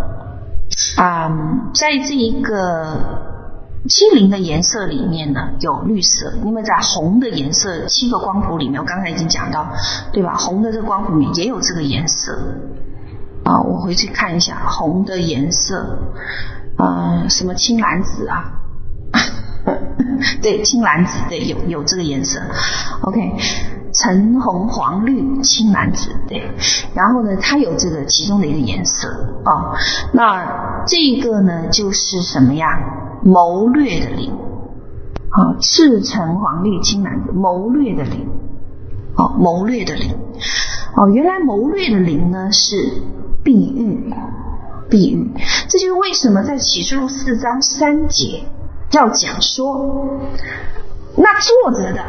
[0.97, 2.97] 啊、嗯，在这一个
[3.87, 9.67] 七灵的颜色里面呢，有绿色，因为在红的颜色七个光谱里面，我刚才已经讲到，
[10.11, 10.35] 对吧？
[10.37, 12.31] 红的这个光谱里面也有这个颜色
[13.43, 15.99] 啊，我回去看一下红的颜色，
[16.77, 18.53] 啊，什么青蓝紫啊？
[20.41, 22.39] 对，青蓝紫，对，有有这个颜色
[23.01, 23.35] ，OK。
[24.01, 26.49] 橙红黄绿青蓝紫，对，
[26.95, 29.07] 然后呢，它有这个其中的一个颜色
[29.43, 29.75] 啊、哦。
[30.11, 32.65] 那这个呢，就是什么呀？
[33.23, 34.33] 谋略的灵
[35.29, 38.27] 啊，赤橙黄绿青蓝紫，谋略的灵
[39.15, 40.17] 哦，谋略的灵
[40.95, 42.75] 哦，原来谋略的灵呢是
[43.43, 44.11] 碧玉，
[44.89, 45.31] 碧玉，
[45.69, 48.45] 这就是为什么在启示录四章三节
[48.91, 50.17] 要讲说，
[51.15, 52.03] 那坐着的。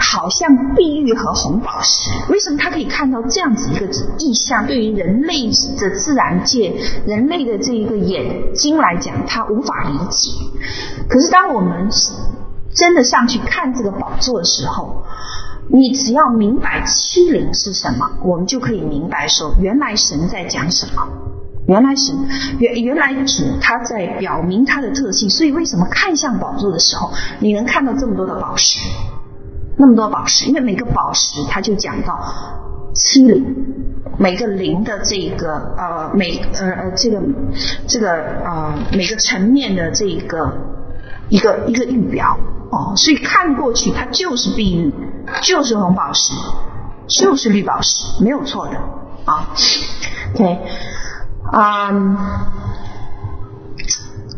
[0.00, 3.86] 好像碧玉和红宝石，为什么他可以看到这样子一个
[4.18, 4.66] 意象？
[4.66, 5.46] 对于人类
[5.78, 6.74] 的自然界、
[7.06, 10.30] 人类的这一个眼睛来讲，他无法理解。
[11.08, 11.88] 可是当我们
[12.74, 15.04] 真的上去看这个宝座的时候，
[15.68, 21.06] 你只要明白七灵是什么，我们就可以明白说，原来神在讲什么。
[21.68, 22.16] 原来神
[22.58, 28.80] 原原来主他在表明他的特性，所以为什么看向宝座的时候，你能看到这么多的宝石？
[29.80, 32.20] 那么多宝石，因为每个宝石，它就讲到
[32.94, 33.42] 七灵，
[34.18, 37.18] 每个灵的这个呃每呃呃这个
[37.88, 38.12] 这个
[38.44, 40.52] 呃每个层面的这个
[41.30, 42.38] 一个一个预表
[42.70, 44.92] 哦，所以看过去它就是碧玉，
[45.42, 46.34] 就是红宝石，
[47.08, 48.76] 就是绿宝石，没有错的
[49.24, 49.48] 啊。
[50.34, 50.58] OK，
[51.52, 51.90] 啊、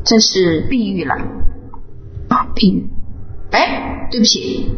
[0.05, 1.16] 这是碧玉了
[2.28, 2.88] 啊，碧玉。
[3.51, 4.70] 哎，对不起。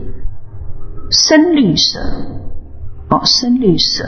[1.16, 2.00] 深绿色，
[3.08, 4.04] 哦，深绿色，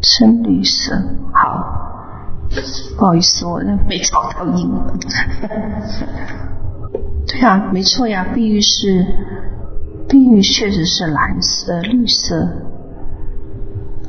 [0.00, 0.94] 深绿色，
[1.32, 2.48] 好，
[2.96, 4.98] 不好意思，我那没找到英文。
[7.26, 9.04] 对，啊，没错呀，碧玉是
[10.08, 12.48] 碧玉，确实是蓝色、绿色、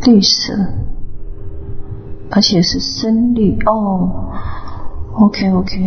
[0.05, 0.53] 绿色，
[2.29, 4.29] 而且是深绿哦。
[5.15, 5.77] OK，OK，OK，OK。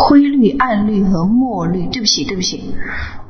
[0.00, 2.72] 灰绿、暗绿和墨绿，对不起，对不起，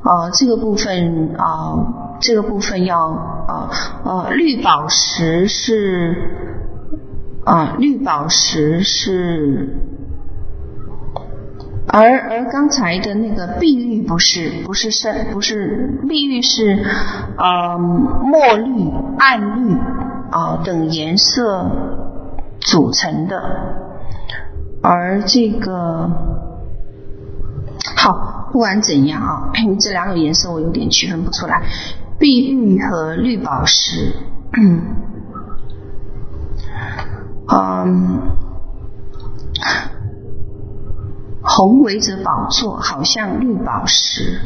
[0.03, 3.07] 呃，这个部分啊、这个部分要
[3.47, 3.69] 呃
[4.05, 6.15] 呃，绿宝石是
[7.43, 9.79] 啊、绿宝石是，
[11.87, 16.85] 而而刚才的那个碧玉不是，不是深，不是碧玉是
[17.35, 19.73] 啊、墨绿、暗绿
[20.29, 21.65] 啊、等颜色
[22.59, 23.41] 组成的，
[24.83, 26.37] 而这个。
[27.95, 31.63] 好，不管怎样啊，这两种颜色我有点区分不出来，
[32.17, 34.13] 碧玉和绿宝石，
[34.57, 34.81] 嗯，
[37.47, 38.19] 嗯，
[41.41, 44.39] 红围着宝座，好像绿宝石，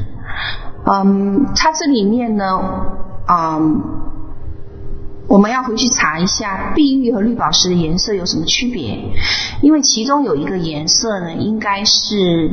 [0.85, 2.59] 嗯，它这里面呢，
[3.27, 3.81] 嗯，
[5.27, 9.11] 我们要回去查一下碧玉和绿宝石的颜色有什么区别，
[9.61, 12.51] 因为其中有一个颜色呢，应该是。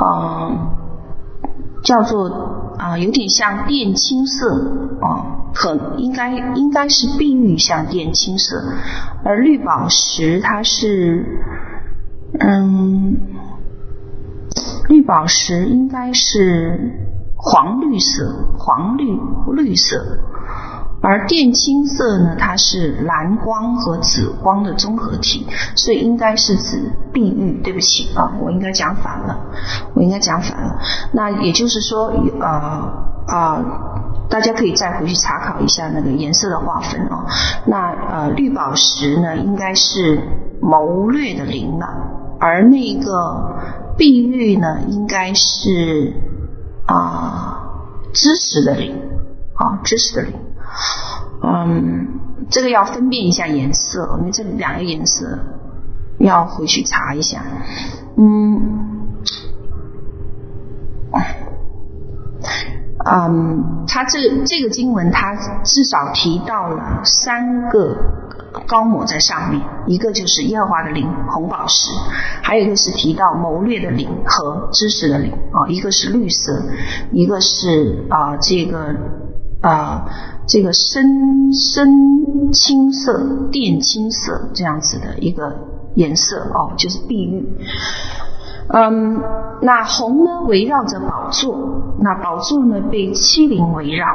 [0.00, 0.56] 呃，
[1.84, 2.28] 叫做
[2.78, 4.54] 啊、有点像靛青色
[5.02, 8.62] 啊、呃，可应该应该是碧玉像靛青色，
[9.22, 11.42] 而绿宝石它是，
[12.38, 13.20] 嗯，
[14.88, 16.78] 绿宝石应该是
[17.36, 19.04] 黄绿色，黄绿
[19.52, 20.18] 绿色。
[21.02, 27.60] 而靛青色呢，它是蓝光和紫光的综合体，所以应该是指碧玉。
[27.62, 29.38] 对不起啊，我应该讲反了，
[29.94, 30.78] 我应该讲反了。
[31.12, 33.64] 那也就是说，呃啊、呃，
[34.28, 37.24] 大家可以再回去查考一下那个颜色的划分啊。
[37.66, 40.20] 那呃，绿宝石呢，应该是
[40.60, 41.86] 谋略的灵了，
[42.38, 43.56] 而那个
[43.96, 46.12] 碧玉呢，应该是
[46.86, 47.62] 啊、
[48.12, 49.00] 知识的灵
[49.54, 50.34] 啊，知识的灵。
[51.42, 55.38] 嗯，这个要分辨一下颜色，因为这两个颜色
[56.18, 57.42] 要回去查一下。
[58.16, 59.08] 嗯，
[63.04, 67.96] 嗯，它这这个经文，它至少提到了三个
[68.66, 71.90] 高抹在上面，一个就是耶和华的灵，红宝石，
[72.42, 76.62] 还有一个是提到谋略的灵和知识的灵啊，一个是绿色，
[77.12, 78.94] 一个是啊这个
[79.60, 80.06] 啊。
[80.46, 83.20] 这个深深青色、
[83.52, 85.54] 靛青色这样子的一个
[85.94, 87.46] 颜色哦，就是碧玉。
[88.66, 89.20] 嗯，
[89.62, 91.56] 那红呢，围绕着宝座，
[92.00, 94.06] 那宝座呢被七灵围绕，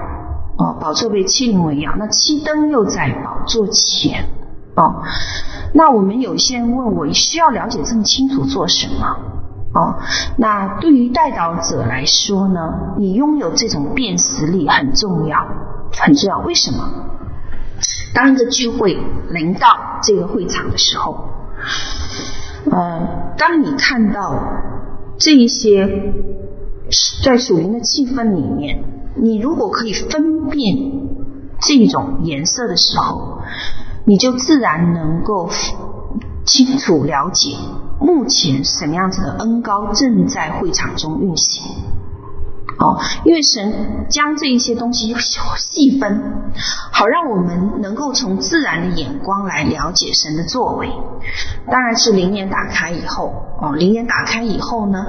[0.58, 4.26] 哦，宝座被七灵围绕，那七灯又在宝座前，
[4.76, 5.04] 哦，
[5.74, 9.35] 那我们有些人问我，需要了解这么清楚做什么？
[9.76, 10.00] 哦，
[10.38, 15.46] 那对于代导者来说呢，你拥有这种辨识力很重要。
[15.98, 16.90] 很重要，为什么？
[18.14, 18.98] 当一个聚会
[19.30, 19.68] 临到
[20.02, 21.26] 这个会场的时候，
[22.72, 24.42] 呃，当你看到
[25.18, 26.14] 这一些
[27.24, 28.84] 在属灵的气氛里面，
[29.16, 30.76] 你如果可以分辨
[31.62, 33.40] 这种颜色的时候，
[34.06, 35.50] 你就自然能够
[36.46, 37.56] 清楚了解
[38.00, 41.64] 目前什么样子的恩高正在会场中运行。
[42.78, 45.16] 哦，因为神将这一些东西
[45.58, 46.52] 细分，
[46.92, 50.92] 好让我们能够从自然的眼光来了解神的作为。
[51.72, 53.32] 当然是灵眼打开以后，
[53.62, 55.06] 哦，灵眼打开以后呢，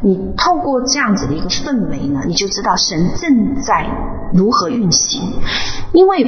[0.00, 3.86] 你透过这样子的一个氛围呢，你就知道神正在
[4.32, 5.34] 如何运行。
[5.92, 6.26] 因为，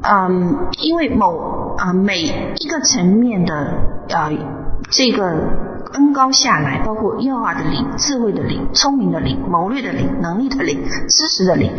[0.00, 3.74] 嗯，因为某啊、每一个层面的、
[4.08, 4.32] 呃、
[4.90, 5.74] 这个。
[5.92, 11.72] 恩高下来，包括耶和华的灵、智慧的灵、聪明的灵、谋略的灵、能力的灵、知识的灵、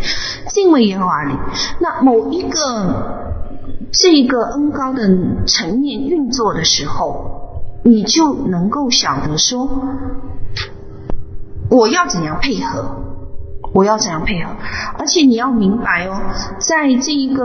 [0.48, 1.38] 敬畏耶和华灵。
[1.80, 3.36] 那某一个
[3.92, 5.08] 这个恩高的
[5.46, 9.70] 层面运作的时候，你就能够晓得说，
[11.70, 13.17] 我要怎样配合。
[13.78, 14.50] 我要怎样配合？
[14.98, 16.20] 而且你要明白哦，
[16.58, 17.44] 在这一个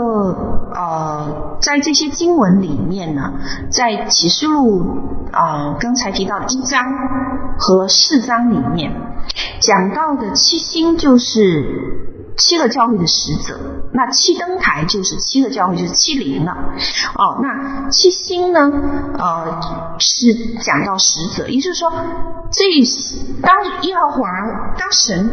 [0.73, 3.33] 呃，在这些经文里面呢，
[3.69, 4.81] 在启示录
[5.31, 6.83] 啊、刚才提到的一章
[7.59, 8.91] 和四章里面
[9.61, 13.59] 讲到的七星就是七个教会的使者，
[13.93, 16.51] 那七灯台就是七个教会，就是七灵了。
[16.51, 18.71] 哦，那七星呢？
[19.19, 19.61] 呃，
[19.99, 21.91] 是讲到使者，也就是说，
[22.51, 22.65] 这
[23.43, 24.27] 当耶和华
[24.79, 25.29] 当神。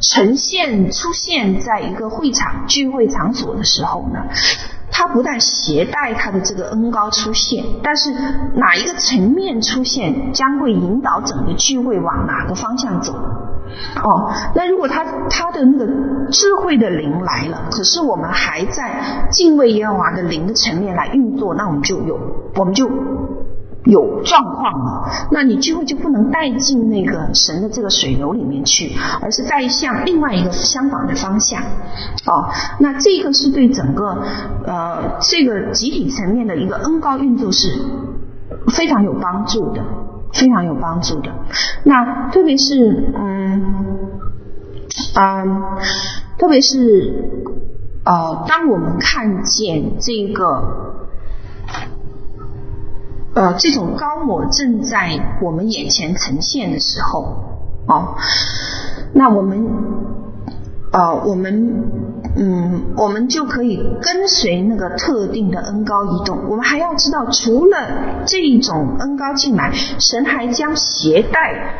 [0.00, 4.20] 呈现出现在一个会场聚会场所的时候呢，
[4.90, 8.12] 它不但携带它的这个恩高出现，但是
[8.54, 13.12] 哪一个层面出现，将会引导整个聚会往哪个方向走。
[13.12, 15.86] 哦，那如果他他的那个
[16.32, 22.18] 智慧的灵来了，可是我们还在敬畏耶和华的灵的层面来运作，那我们就有
[22.56, 22.90] 我们就
[23.84, 25.10] 有状况了。
[25.30, 31.62] 那你聚会就不能带进那个神的这个水流里面去，而是带向另外一个相反的方向。
[32.26, 34.22] 哦，那这个是对整个
[34.66, 37.68] 呃这个集体层面的一个恩高运作是
[38.68, 39.82] 非常有帮助的。
[40.32, 41.32] 非常有帮助的。
[41.82, 43.74] 那特别是，嗯，
[45.16, 45.62] 嗯，
[46.38, 47.50] 特别是，
[48.04, 50.89] 呃，当我们看见这个，
[53.34, 57.22] 呃，这种高我正在我们眼前呈现的时候，
[57.86, 58.16] 哦，
[59.12, 59.66] 那我们。
[60.92, 61.84] 呃，我们
[62.34, 66.48] 嗯，我们就可以跟随那个特定的恩高移动。
[66.48, 71.76] 我们还要知道，除了这一种恩高进来，神还将携带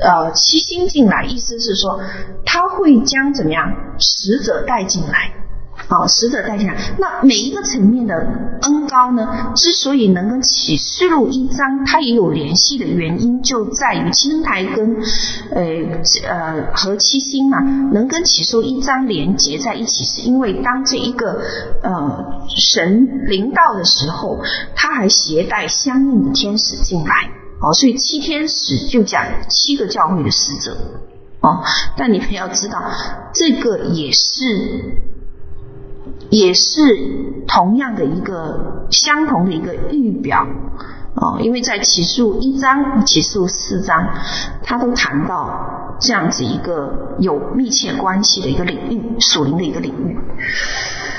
[0.00, 2.00] 呃七星进来，意思是说，
[2.44, 5.30] 他会将怎么样使者带进来。
[5.76, 6.76] 好，使者带进来。
[6.98, 8.14] 那每一个层面的
[8.62, 14.96] 恩高呢，之所以能跟启示录一章它也有联系的原因，就在于七灯台跟
[15.50, 15.62] 呃
[16.26, 17.60] 呃和七星啊，
[17.92, 21.42] 能跟启示录一章连接在一起，是因为当这一个
[21.82, 24.38] 呃神临到的时候，
[24.74, 27.30] 他还携带相应的天使进来。
[27.60, 30.76] 哦，所以七天使就讲七个教会的使者。
[31.40, 31.62] 哦，
[31.96, 32.90] 但你们要知道，
[33.34, 35.12] 这个也是。
[36.34, 40.44] 也是同样的一个相同的一个预表
[41.14, 44.08] 哦，因为在起诉一章、起诉四章，
[44.64, 50.18] 他都谈到这样子一个有密切关系的一个领域，属灵的一个领域。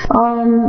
[0.08, 0.68] 嗯，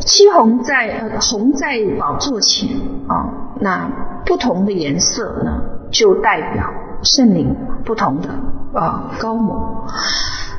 [0.00, 2.66] 七红在呃红在宝座前
[3.08, 3.28] 啊、
[3.60, 3.90] 那
[4.24, 5.60] 不同的颜色呢，
[5.90, 6.64] 就代表
[7.02, 7.54] 圣灵
[7.84, 8.30] 不同的
[8.72, 9.86] 啊膏抹。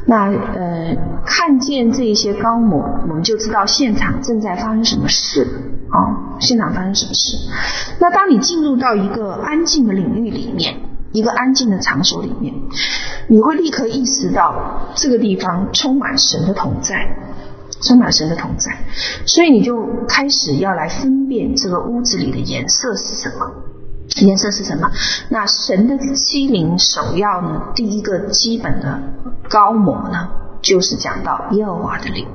[0.06, 0.96] 那呃，
[1.26, 5.48] 看见这一些高模，我们就知道现场正在发生什么事
[5.90, 6.38] 啊、哦？
[6.40, 7.38] 现场发生什么事？
[8.00, 10.76] 那当你进入到一个安静的领域里面，
[11.14, 12.54] 一个安静的场所里面，
[13.28, 16.96] 你会立刻意识到这个地方充满神的同在，
[17.82, 18.72] 充满神的同在，
[19.26, 23.63] 所以你就开始要来分辨这个屋子里的颜色是什么。
[24.22, 24.92] 颜色是什么？
[25.30, 27.62] 那神的七灵首要呢？
[27.74, 29.02] 第一个基本的
[29.50, 30.30] 高模呢，
[30.62, 32.28] 就是讲到耶和华的灵。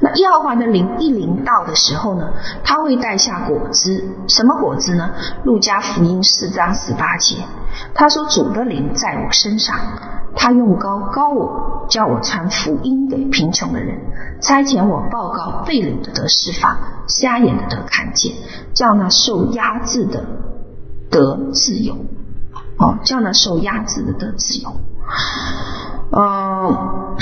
[0.00, 2.28] 那耶和华的灵一临到的时候呢，
[2.62, 4.04] 他会带下果子。
[4.28, 5.10] 什么果子呢？
[5.44, 7.36] 路加福音四章十八节，
[7.94, 9.76] 他说：“主的灵在我身上，
[10.36, 13.98] 他用高高我，叫我传福音给贫穷的人，
[14.40, 16.76] 差遣我报告被掳的得释放，
[17.08, 18.34] 瞎眼的得看见，
[18.74, 20.24] 叫那受压制的。”
[21.10, 21.94] 得自由，
[22.78, 24.72] 哦，叫那受压制的得自由，
[26.10, 27.16] 呃，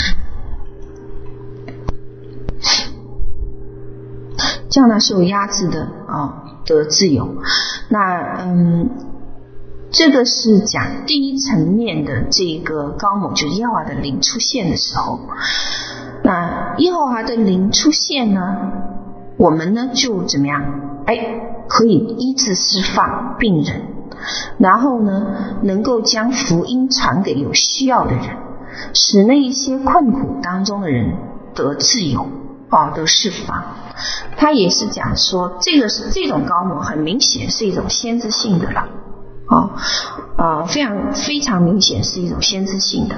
[4.69, 7.37] 叫那受压制的啊、得自由。
[7.89, 8.91] 那嗯，
[9.91, 15.21] 这个是讲第一层面的这个高某，就是耶和华的灵出现的时候。
[16.25, 18.73] 那耶和华的灵出现呢，
[19.37, 20.65] 我们呢就怎么样？
[21.07, 21.51] 哎。
[21.69, 23.83] 可以医治释放病人，
[24.59, 28.37] 然后呢，能够将福音传给有需要的人，
[28.95, 31.17] 使那一些困苦当中的人
[31.55, 32.27] 得自由，
[32.69, 33.63] 啊，得释放。
[34.37, 38.81] 他也是讲说，这个是这种膏抹，很明显是一种先知性的了，
[39.47, 39.71] 啊，
[40.37, 43.17] 呃，非常非常明显是一种先知性的。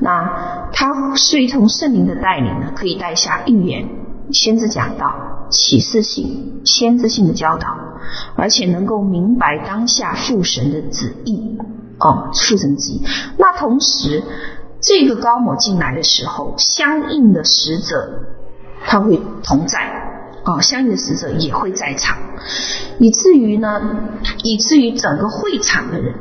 [0.00, 3.88] 那他随从圣灵的带领呢，可以带下预言，
[4.32, 5.14] 先知讲道，
[5.50, 7.76] 启示性、先知性的教导。
[8.36, 11.58] 而且能够明白当下父神的旨意
[11.98, 13.02] 哦，父神旨意。
[13.36, 14.22] 那同时，
[14.80, 18.26] 这个高某进来的时候，相应的使者
[18.84, 19.80] 他会同在
[20.44, 22.16] 哦，相应的使者也会在场，
[23.00, 23.80] 以至于呢，
[24.44, 26.14] 以至于整个会场的人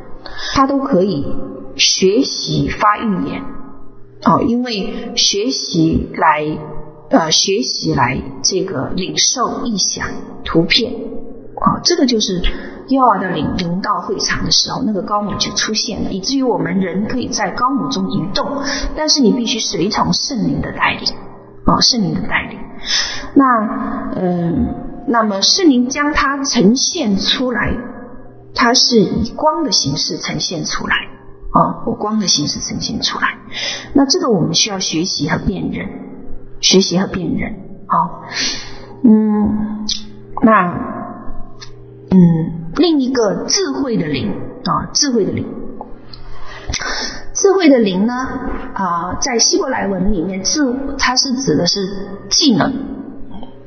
[0.56, 1.28] 他都可以
[1.76, 3.44] 学习发预言
[4.24, 6.58] 哦，因为学习来
[7.18, 10.08] 呃学习来这个领受异象
[10.44, 10.94] 图片。
[11.58, 12.44] 啊、这个就是
[12.90, 18.62] 幼儿的灵临到会场的时候，那个高母就出现了，以至于我们人可以在高母中移动，
[18.96, 21.16] 但是你必须随从圣灵的带领，
[21.66, 22.60] 啊、圣灵的带领。
[23.34, 24.76] 那嗯，
[25.08, 27.74] 那么圣灵将它呈现出来，
[28.54, 30.96] 它是以光的形式呈现出来，
[31.52, 33.38] 啊，我光的形式呈现出来。
[33.94, 35.88] 那这个我们需要学习和辨认，
[36.66, 37.54] 学习和辨认。
[37.86, 38.24] 好，
[39.04, 39.86] 嗯，
[40.42, 40.74] 那
[42.10, 44.34] 嗯，另一个智慧的灵
[44.64, 45.46] 啊，智慧的灵，
[47.36, 48.14] 智慧的灵呢
[48.74, 50.62] 啊，在希伯来文里面，智
[50.98, 51.80] 它是指的是
[52.32, 52.74] 技能、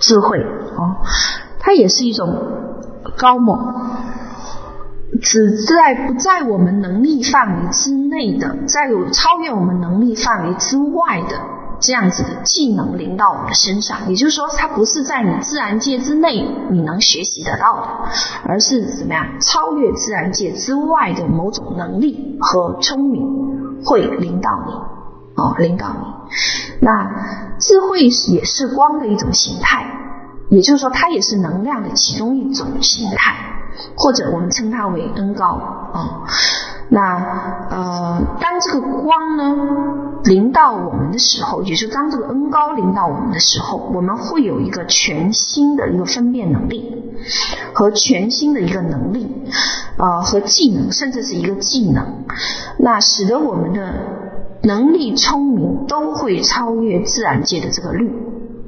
[0.00, 0.42] 智慧
[0.76, 0.98] 啊，
[1.60, 2.36] 它也是一种
[3.16, 3.76] 高猛。
[5.22, 11.40] 只在不在我们能力范围之内的，在有超越我们能力范围之外的
[11.80, 17.88] 这样子的技能临到我们的身上，也就是说，它不是在你自然界之内你能学习得到的，
[18.44, 24.72] 而是怎么样超越自然界之外的某种能力和聪明会临到你，
[25.36, 26.04] 哦，临到你。
[26.80, 29.86] 那智慧也是光的一种形态，
[30.50, 33.34] 也就是说，它也是能量的其中一种形态。
[33.96, 35.44] 或者我们称它为恩高
[35.92, 36.24] 啊、
[36.90, 37.16] 那
[37.70, 39.56] 呃，当这个光呢
[40.24, 47.12] 临到我们的时候，也就是当这个恩高临到我们的时候，我们会有一个全新的一个分辨能力
[47.74, 49.44] 和全新的一个能力
[49.98, 52.24] 啊、呃、和技能，甚至是一个技能，
[52.78, 53.92] 那使得我们的
[54.62, 58.10] 能力、聪明都会超越自然界的这个律，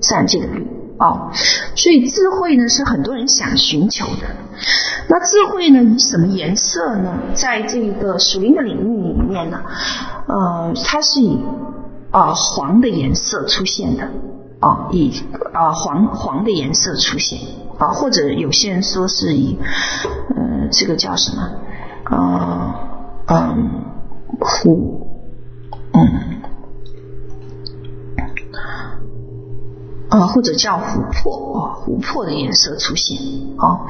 [0.01, 0.80] 自然界的律。
[1.01, 1.33] 哦，
[1.75, 4.37] 所以智慧呢是很多人想寻求的。
[5.09, 7.15] 那智慧呢以什么颜色呢？
[7.35, 9.63] 在这个属灵的领域里面呢，
[10.29, 11.43] 呃，它是以
[12.11, 14.09] 啊、黄的颜色出现的。
[14.61, 15.11] 啊、以
[15.55, 17.39] 啊、黄黄的颜色出现
[17.79, 19.59] 啊、或者有些人说是以
[20.37, 21.51] 呃这个叫什么？
[22.05, 22.75] 啊、
[23.27, 23.71] 呃、嗯，
[24.39, 25.07] 虎
[25.95, 26.30] 嗯。
[30.11, 33.17] 啊，或者叫琥珀啊，琥珀的颜色出现
[33.57, 33.87] 啊。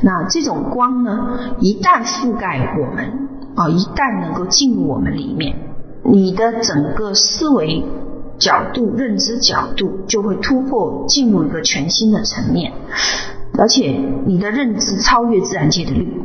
[0.00, 5.56] 那这种光呢，一旦覆盖我们啊，一旦能够进入我们里面，
[6.02, 7.84] 你的整个思维
[8.38, 12.72] 角度、认知角度就会突破，进入一个全新的层面，
[13.58, 16.22] 而且你的认知超越自然界的律，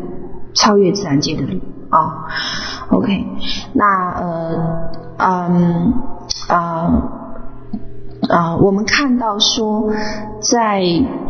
[0.53, 2.27] 超越自然界的律啊。
[2.91, 3.25] OK，
[3.73, 5.93] 那呃嗯
[6.47, 7.19] 啊。
[8.29, 9.91] 啊、我们看到说，
[10.39, 10.81] 在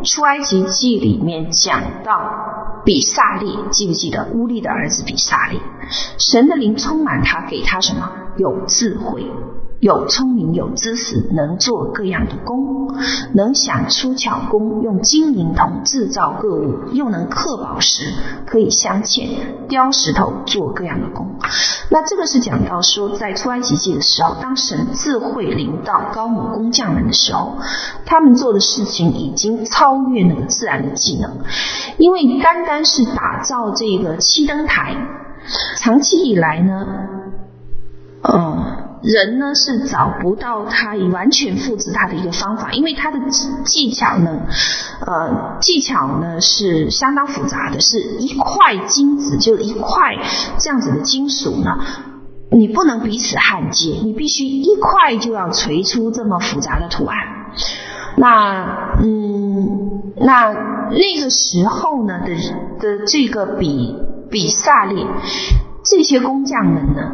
[0.04, 2.20] 出埃及记里面讲到
[2.86, 5.60] 比萨利，记不记得乌利的儿子比萨利？
[6.18, 8.10] 神的灵充满他，给他什么？
[8.38, 9.26] 有智慧。
[9.84, 12.96] 有聪明，有知识，能做各样的工，
[13.34, 18.14] 能想出巧工，用金银铜制造各物，又能刻宝石，
[18.46, 19.28] 可以镶嵌，
[19.68, 21.36] 雕石头，做各样的工。
[21.90, 27.58] 那这个是讲到说，在出埃及记的时候，当神智慧临到高某工匠们的时候，
[28.06, 31.40] 他们做的事情已经超越那个自然的技能，
[31.98, 34.96] 因为单单是打造这个七灯台，
[35.78, 36.88] 长期以来呢，
[38.22, 38.83] 嗯。
[39.04, 43.20] 人呢是找不到他完全复制他的一个方法，因为他的
[43.66, 44.44] 技巧呢，
[45.06, 50.18] 呃，技巧呢是相当复杂的，是一块金子就一块
[50.58, 51.80] 这样子的金属呢，
[52.50, 57.18] 你不能彼此焊接，你必须一块就要锤出这么复杂的图案。
[58.16, 60.54] 那嗯，那
[60.92, 62.36] 那个时候呢的
[62.80, 63.98] 的这个比
[64.32, 65.06] 比萨列
[65.84, 67.12] 这些工匠们呢。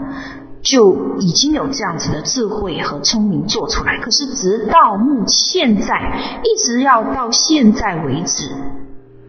[0.61, 8.51] 就已经有这样子的智慧和聪明做出来，可是直到目现在，一直要到现在为止，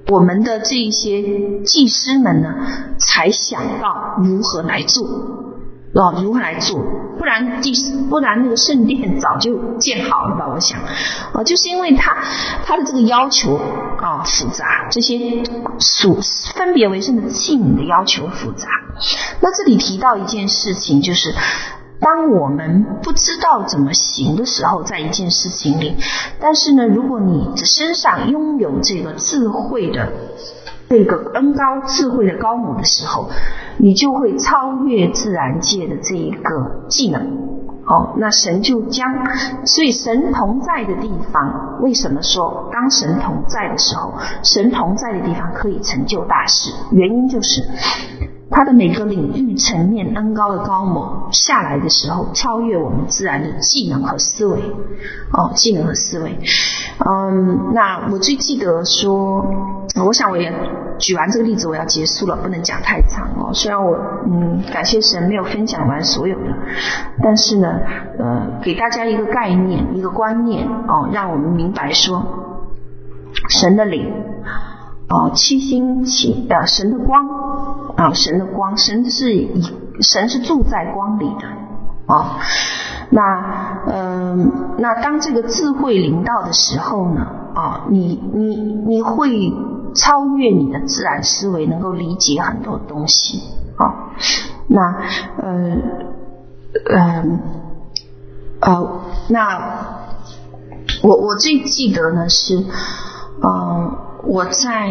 [0.08, 2.54] 我们的这一些技师们呢，
[2.98, 5.06] 才想到如何来做。
[5.92, 6.80] 哦，如何来做？
[7.18, 7.72] 不然第
[8.08, 10.48] 不然那个圣殿早就建好了吧？
[10.54, 10.78] 我想，
[11.32, 12.16] 啊，就是因为他
[12.64, 13.56] 他的这个要求
[13.98, 15.42] 啊复杂，这些
[15.80, 16.18] 属
[16.54, 18.68] 分别为圣的器皿的要求复杂。
[19.40, 21.34] 那这里提到一件事情，就是
[22.00, 25.96] 当我们不知道怎么行的时候，在一件事情里，
[26.40, 30.12] 但是呢，如果你身上拥有这个智慧的。
[30.90, 33.30] 这个恩高智慧的高母的时候，
[33.78, 37.38] 你就会超越自然界的这一个技能。
[37.86, 39.08] 哦，那神就将，
[39.64, 46.72] 所以神同在的地方，为什么说当神同在的时候，神同在的地方可以成就大事？
[46.90, 47.62] 原因就是。
[48.50, 54.58] 他的每个领域层面恩高的高某下来的时候，超越我们自然的技能和思维，
[55.32, 56.36] 哦，技能和思维。
[56.98, 59.46] 嗯，那我最记得说，
[60.04, 60.52] 我想我也
[60.98, 63.54] 举完这个例子，我要结束了，不能讲太长哦。
[63.54, 63.96] 虽然我
[64.26, 66.46] 嗯感谢神没有分享完所有的，
[67.22, 67.78] 但是呢，
[68.18, 72.22] 呃，给大家一个概念，一个观念哦，让我们明白说，
[73.48, 74.12] 神的灵。
[75.10, 77.26] 啊，七星起，呃，神的光
[77.96, 79.60] 啊，神的光，神是以
[80.00, 82.38] 神是住在光里的啊。
[83.10, 89.52] 那嗯、那当这个智慧临到的时候呢，啊，你你你会
[89.96, 93.42] 超越你的自然思维，能够理解很多东西
[93.76, 94.12] 啊。
[94.68, 94.96] 那
[95.42, 95.76] 呃
[96.88, 97.24] 呃
[98.60, 99.58] 呃，那
[101.02, 102.64] 我我最记得呢是，
[103.42, 103.92] 呃，
[104.24, 104.90] 我在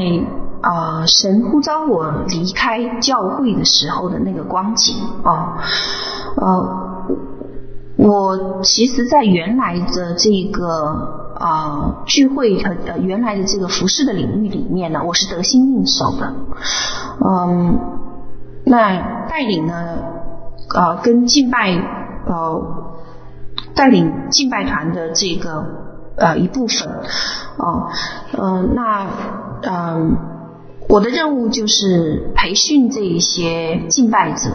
[0.62, 5.58] 呃神呼召我离开教会的时候的那个光景啊，
[6.36, 6.86] 呃。
[8.02, 16.34] 我其实，在原来的这个啊、呃、聚会和呃原来的这个服饰的领域里面呢，我是得心应手的，
[17.20, 17.78] 嗯，
[18.64, 19.98] 那带领呢，
[20.74, 21.74] 呃，跟敬拜
[22.26, 22.62] 呃
[23.76, 25.66] 带领敬拜团的这个
[26.20, 26.88] 呃一部分，
[27.58, 27.88] 哦、
[28.34, 29.08] 呃，那
[29.62, 30.12] 嗯、呃，
[30.88, 34.52] 我的任务就是培训这一些敬拜者。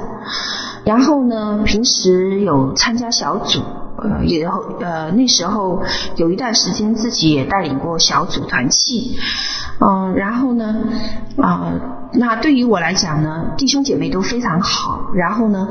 [0.85, 3.61] 然后呢，平时有参加小组，
[4.05, 4.47] 呃，也
[4.81, 5.83] 呃那时候
[6.17, 9.19] 有一段时间自己也带领过小组团契，
[9.81, 10.77] 嗯、然后呢，
[11.39, 11.81] 啊、呃，
[12.13, 15.69] 那对于我来讲呢，弟兄姐妹都非常好，然后呢，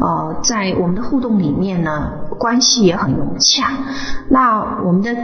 [0.00, 3.70] 呃，在我们的互动里面呢，关系也很融洽。
[4.30, 5.14] 那我们的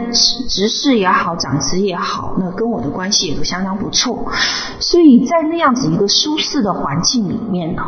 [0.47, 4.31] 执事也好，长子也好，那跟我的关系也都相当不错。
[4.79, 7.81] 所以在那样子一个舒适的环境里面呢，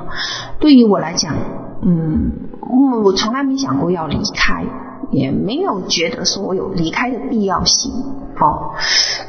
[0.60, 1.36] 对于我来讲，
[1.86, 2.32] 嗯，
[3.04, 4.64] 我从来没想过要离开，
[5.12, 7.92] 也没有觉得说我有离开的必要性。
[8.40, 8.72] 哦，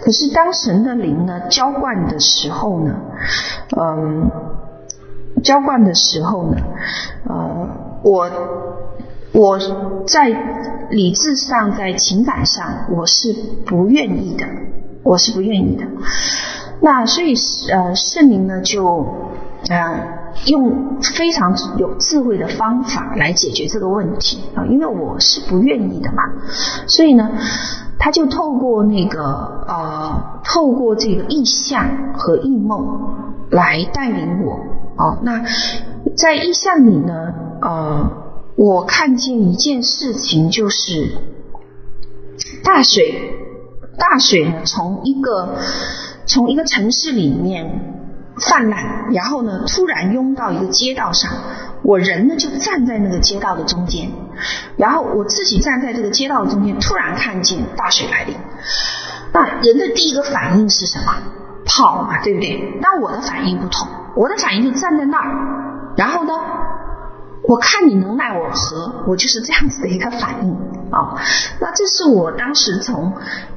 [0.03, 2.95] 可是当神的灵呢浇灌的时候呢，
[3.77, 4.31] 嗯，
[5.43, 6.57] 浇灌的时候呢，
[7.29, 7.69] 呃，
[8.03, 8.31] 我
[9.33, 9.59] 我
[10.07, 10.29] 在
[10.91, 13.35] 理智上，在情感上，我是
[13.67, 14.47] 不愿意的，
[15.03, 15.85] 我是不愿意的。
[16.81, 17.35] 那所以
[17.73, 19.07] 呃，圣灵呢就
[19.69, 20.24] 呃。
[20.47, 26.25] 用非常有智慧的方法来解决这个问题啊，因为我是不愿意的嘛，
[26.87, 27.31] 所以呢，
[27.99, 29.23] 他就透过那个
[29.67, 32.85] 呃，透过这个意象和异梦
[33.51, 34.61] 来带领我
[34.97, 35.19] 哦。
[35.23, 35.45] 那
[36.17, 37.33] 在意象里呢，
[37.63, 38.11] 呃，
[38.57, 41.13] 我看见一件事情，就是
[42.63, 43.39] 大水，
[43.97, 45.57] 大水呢从一个
[46.27, 47.94] 从一个城市里面。
[48.37, 51.31] 泛滥，然后呢，突然涌到一个街道上，
[51.83, 54.11] 我人呢就站在那个街道的中间，
[54.77, 58.35] 然后我自己站在这个街道的中间，突然看见大水来临。
[59.33, 61.15] 那人的第一个反应是什么？
[61.65, 62.79] 跑嘛，对不对？
[62.81, 66.33] 那我的反应不同，我的反应就站在那儿，然后呢，
[67.49, 70.53] 我看你能奈我何，我就是这样子的一个反应
[70.91, 71.19] 啊、
[71.61, 73.15] 那这是我当时从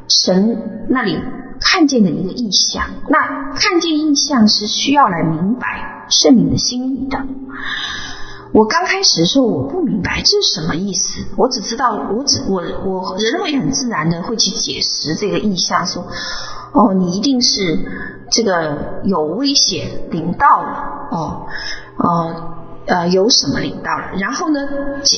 [0.07, 1.21] 神那里。
[1.59, 7.25] 看见的一个意象，那看见意象是需要来明白圣灵的心意的。
[8.53, 16.07] 我刚开始的时候我不明白这是什么意思，我只知道我只我我人会很自然的会去解释这个意象，说
[16.71, 17.77] 哦，你一定是
[18.31, 21.47] 这个有危险临到了哦
[21.97, 22.35] 哦
[22.85, 24.61] 呃有什么临到了，然后呢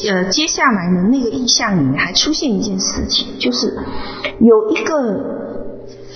[0.10, 3.78] 呃接下来呢那个意象里面还出现一件事情，就是
[4.40, 5.49] 有一个。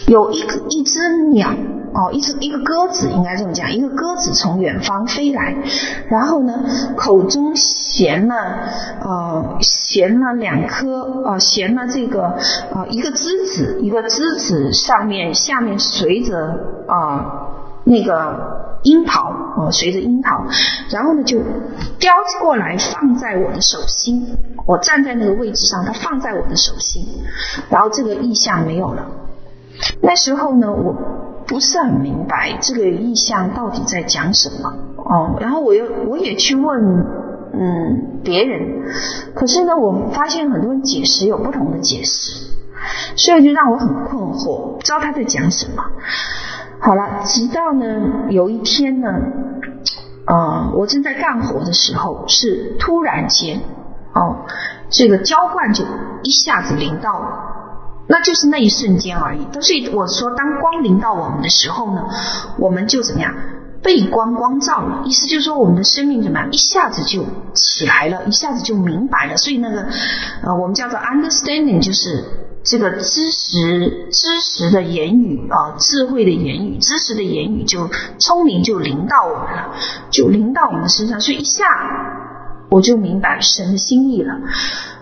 [0.07, 0.99] 有一个一只
[1.31, 1.49] 鸟
[1.93, 5.55] 哦，一只一个鸽子应该这么讲，一个鸽子从远方飞来，
[6.09, 6.63] 然后呢，
[6.97, 8.35] 口中衔了
[9.01, 12.35] 呃衔了两颗呃衔了这个
[12.73, 16.35] 呃一个枝子，一个枝子上面下面随着、
[16.87, 17.25] 呃、
[17.83, 20.45] 那个樱桃哦随着樱桃，
[20.89, 21.37] 然后呢就
[21.99, 22.11] 叼
[22.41, 24.35] 过来放在我的手心，
[24.65, 27.05] 我站在那个位置上，它放在我的手心，
[27.69, 29.05] 然后这个意象没有了。
[30.01, 30.95] 那时候呢，我
[31.47, 35.37] 不是很明白这个意象到底在讲什么哦。
[35.39, 37.05] 然后我又我也去问
[37.53, 38.83] 嗯别人，
[39.35, 42.53] 可是呢，我发现很多人解释有不同的解释，
[43.15, 45.83] 所以就让我很困惑，不知道他在讲什么。
[46.79, 47.85] 好了，直到呢
[48.29, 49.09] 有一天呢，
[50.25, 53.61] 啊、我正在干活的时候，是突然间
[54.13, 54.45] 哦，
[54.89, 55.83] 这个浇灌就
[56.23, 57.42] 一下子淋到了。
[58.13, 59.39] 那就是那一瞬间而已。
[59.59, 62.07] 所以我说，当光临到我们的时候呢，
[62.59, 63.33] 我们就怎么样
[63.81, 65.01] 被光光照了。
[65.03, 67.25] 意思就是说，我们的生命怎么样一下子就
[67.55, 69.35] 起来了，一下子就明白了。
[69.35, 69.87] 所以那个
[70.43, 72.23] 呃，我们叫做 understanding，就是
[72.63, 79.73] 这个知识、知识的言语啊、智慧的言语、知识的言语就聪明就临到我们了，
[80.11, 81.19] 就临到我们身上。
[81.19, 81.65] 所以一下。
[82.73, 84.33] 我就明白神的心意了，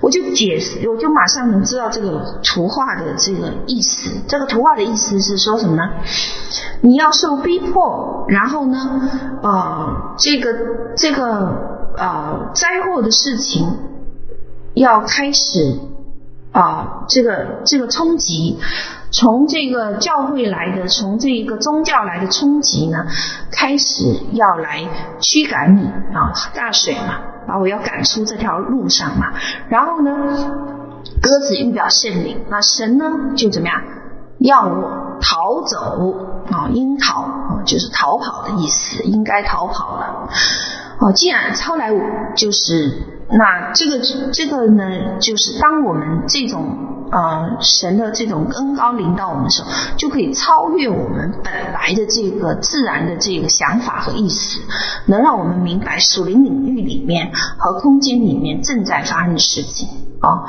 [0.02, 4.20] 我就解释，我就马上能知道这个图画的这个意思。
[4.28, 5.90] 这个图画的意思是说什么呢？
[6.82, 9.10] 你要受逼迫，然后呢，
[9.42, 10.54] 呃，这个
[10.98, 13.78] 这个呃灾祸的事情
[14.74, 15.80] 要开始
[16.52, 18.60] 啊、这个这个冲击，
[19.12, 23.06] 从这个教会来的，从这一个宗教来的冲击呢，
[23.52, 24.88] 开始要来
[25.20, 29.34] 驱赶你啊，大水嘛，把我要赶出这条路上嘛，
[29.68, 30.12] 然后呢，
[31.22, 33.06] 鸽子预表圣灵，那神呢
[33.36, 33.82] 就怎么样？
[34.40, 36.16] 要我逃走
[36.50, 40.30] 啊，应逃啊，就是逃跑的意思，应该逃跑了。
[41.02, 41.92] 哦，既然超来
[42.36, 44.00] 就是那这个
[44.32, 54.62] 这个呢，就是当我们这种呃神的这种恩高临到我们的时候，就可以超越我们本来的这个自然的这个想法和意思，
[55.08, 60.46] 能让我们明白属灵领域里面和空间里面正在发生的事情啊。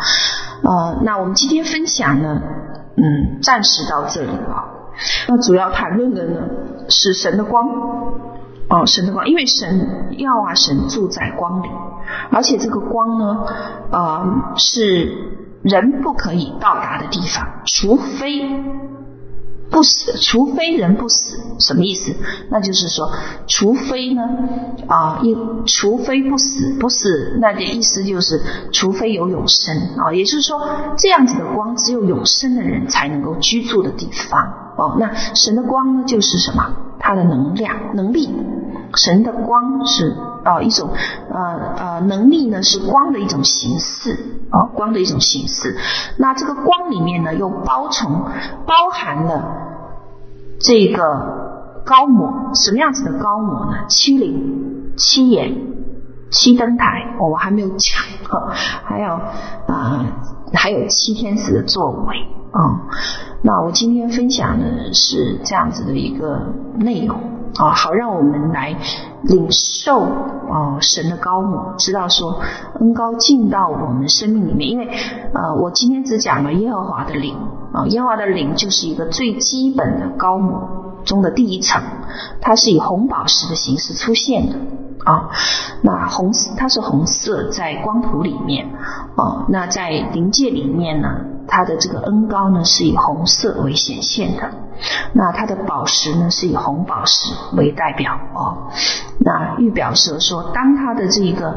[0.63, 2.43] 呃，那我们今天分享呢。
[2.95, 4.69] 嗯，暂时到这里啊。
[5.27, 6.41] 那主要谈论的呢
[6.91, 7.67] 是神的光
[8.73, 11.69] 哦，神的光，因为神要啊，神住在光里，
[12.31, 13.45] 而且这个光呢，
[13.91, 15.13] 呃，是
[15.63, 18.49] 人不可以到达的地方，除非。
[19.71, 22.15] 不死，除非人不死，什么意思？
[22.51, 23.11] 那就是说，
[23.47, 24.23] 除非呢，
[24.87, 28.39] 啊，因除非不死，不死，那的意思就是，
[28.71, 30.61] 除非有永生啊，也就是说，
[30.99, 34.43] 这样子的光，只有永生的人才能够居住的地方
[34.77, 34.97] 哦。
[35.01, 36.75] 那神的光呢，就是什么？
[36.99, 38.29] 它的能量、能力。
[38.95, 40.91] 神的光是啊一种
[41.31, 44.19] 呃呃能力呢，是光的一种形式
[44.51, 45.77] 啊，光的一种形式。
[46.19, 48.23] 那这个光里面呢，又包从
[48.67, 49.59] 包含了。
[50.65, 53.79] 这个高模，什么样子的高模呢？
[53.89, 55.57] 七灵、七眼、
[56.31, 58.53] 七灯台，哦，我还没有讲，哈、
[58.85, 59.09] 还有
[59.67, 60.07] 啊、
[60.55, 62.17] 还有七天使的作为
[62.53, 62.87] 啊、
[63.43, 67.19] 那我今天分享的是这样子的一个内容
[67.57, 68.77] 啊、好让我们来
[69.23, 72.41] 领受哦神的高模，知道说
[72.81, 74.89] 恩高进到我们生命里面，因为
[75.35, 77.37] 呃，我今天只讲了耶和华的灵。
[77.73, 81.83] 啊，耶和华的灵就是一个最基本的膏抹中的第一层，
[82.39, 84.57] 它是以红宝石的形式出现的
[85.05, 85.31] 啊。
[85.81, 88.67] 那红它是红色在光谱里面
[89.17, 91.09] 啊，那在灵界里面呢，
[91.47, 94.51] 它的这个恩膏呢是以红色为显现的。
[95.13, 98.69] 那它的宝石呢是以红宝石为代表哦。
[99.19, 101.55] 那预表示说，当它的这个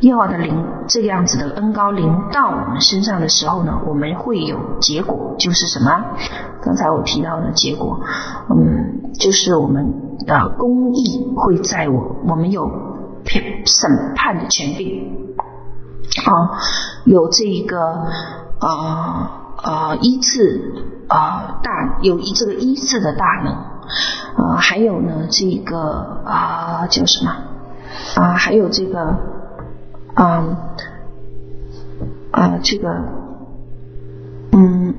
[0.00, 6.04] 耶和华的灵这个样子的恩高临到我们身上的时候呢，我们会有结果，就是什么？
[6.62, 8.00] 刚才我提到的结果，
[8.50, 9.92] 嗯，就是我们
[10.26, 12.70] 的公义会在我我们有
[13.64, 15.10] 审判的权利
[16.24, 16.58] 啊，
[17.04, 18.06] 有这一个
[18.60, 20.74] 啊啊医治
[21.08, 23.54] 啊大有一这个医治的大能。
[24.36, 27.32] 啊、还有呢，这个啊、叫什么
[28.16, 29.16] 啊、还有这个，
[30.14, 30.56] 嗯
[32.30, 33.02] 啊、这个，
[34.52, 34.94] 嗯，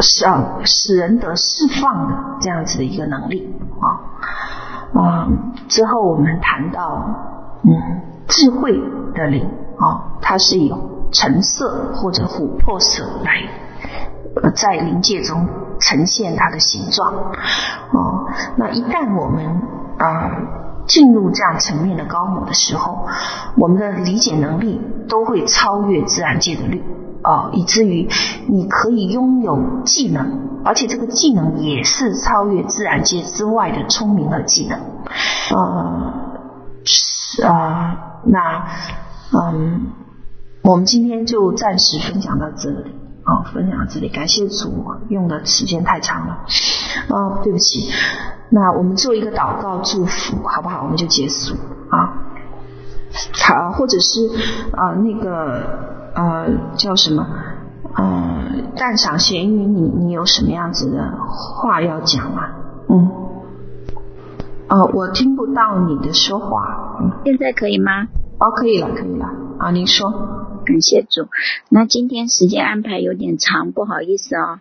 [0.00, 0.26] 使
[0.64, 5.28] 使人得释放的这样子的一个能力啊啊、
[5.68, 8.78] 之后我们谈到，嗯，智慧
[9.14, 9.48] 的灵
[9.82, 10.72] 啊、它是以
[11.10, 13.42] 橙色或者琥珀色来。
[14.54, 15.46] 在灵界中
[15.78, 18.26] 呈现它的形状，哦，
[18.56, 19.60] 那一旦我们
[19.98, 20.30] 啊、
[20.86, 23.06] 进入这样层面的高模的时候，
[23.58, 26.82] 我们的理解能力都会超越自然界的律，
[27.24, 28.08] 哦，以至于
[28.48, 34.80] 你可以拥有技能，而且这个技能也是超越自然界之外的聪明和技能，
[35.54, 36.14] 呃，
[36.84, 38.66] 是啊，那
[39.32, 39.86] 嗯，
[40.62, 42.94] 我们今天就暂时分享到这里。
[43.24, 46.44] 啊，分享到这里，感谢主，用的时间太长了，
[47.08, 47.88] 啊，对不起，
[48.50, 50.82] 那我们做一个祷告祝福，好不好？
[50.82, 51.54] 我们就结束
[51.88, 52.18] 啊，
[53.46, 54.28] 好，或者是
[54.72, 57.24] 啊那个呃叫什么
[57.94, 58.44] 呃
[58.74, 62.42] 赞赏闲语，你你有什么样子的话要讲吗？
[62.88, 63.08] 嗯，
[64.68, 68.08] 哦，我听不到你的说话，现在可以吗？
[68.42, 69.26] 哦，可以了，可以了，
[69.58, 70.40] 啊，您说。
[70.64, 71.28] 感谢主，
[71.68, 74.60] 那今天时间安排有点长，不好意思啊、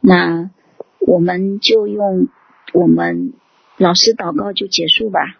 [0.00, 0.50] 那
[0.98, 2.28] 我们就用
[2.72, 3.32] 我们
[3.76, 5.36] 老师祷告就结束吧。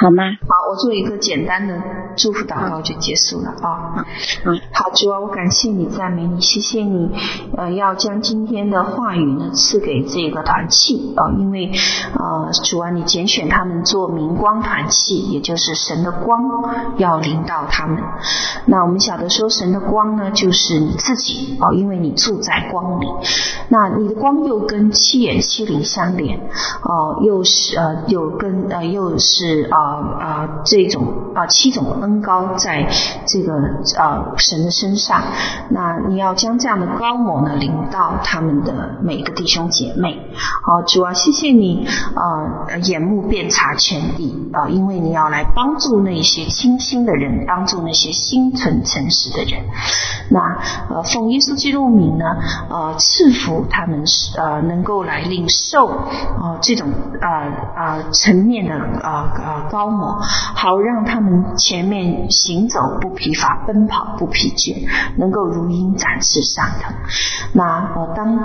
[0.00, 0.22] 好吗？
[0.46, 1.74] 好，我做一个简单的
[2.16, 4.06] 祝福祷告就结束了啊。
[4.44, 7.10] 嗯，好，主啊，我感谢你，赞美你，谢谢你，
[7.56, 11.72] 呃，要将今天的话语呢赐给这个团契啊，因为
[12.14, 16.48] 呃，主啊，你拣选他们做明光团契，也就是神的光
[16.98, 18.00] 要临到他们。
[18.66, 23.06] 那我们晓得说，神的光呢，就是你自己啊，因为你住在光里。
[23.68, 26.38] 那你的光又跟七眼七灵相连，
[26.84, 29.87] 哦，又是呃，又跟呃，又是啊。
[29.88, 32.86] 啊啊这种啊七种恩膏在
[33.26, 33.54] 这个
[33.98, 35.22] 啊神的身上。
[35.70, 40.18] 那你要将这样的膏抹呢领到他们的每个弟兄姐妹。
[40.62, 49.64] 好，主啊，谢谢你啊，眼目遍察全地啊，因为你要来帮助那些清心的人，帮助那些心存诚实的人。
[50.30, 50.58] 那
[50.94, 52.24] 呃，奉耶稣基督名呢，
[52.68, 54.04] 呃，赐福他们
[54.36, 56.88] 呃，能够来领受呃这种
[57.20, 57.28] 呃
[57.76, 66.92] 呃层面的呃呃高抹，好让他们前面行走不疲乏，奔跑不疲倦，能够如鹰展翅上腾。
[67.52, 68.40] 那呃当。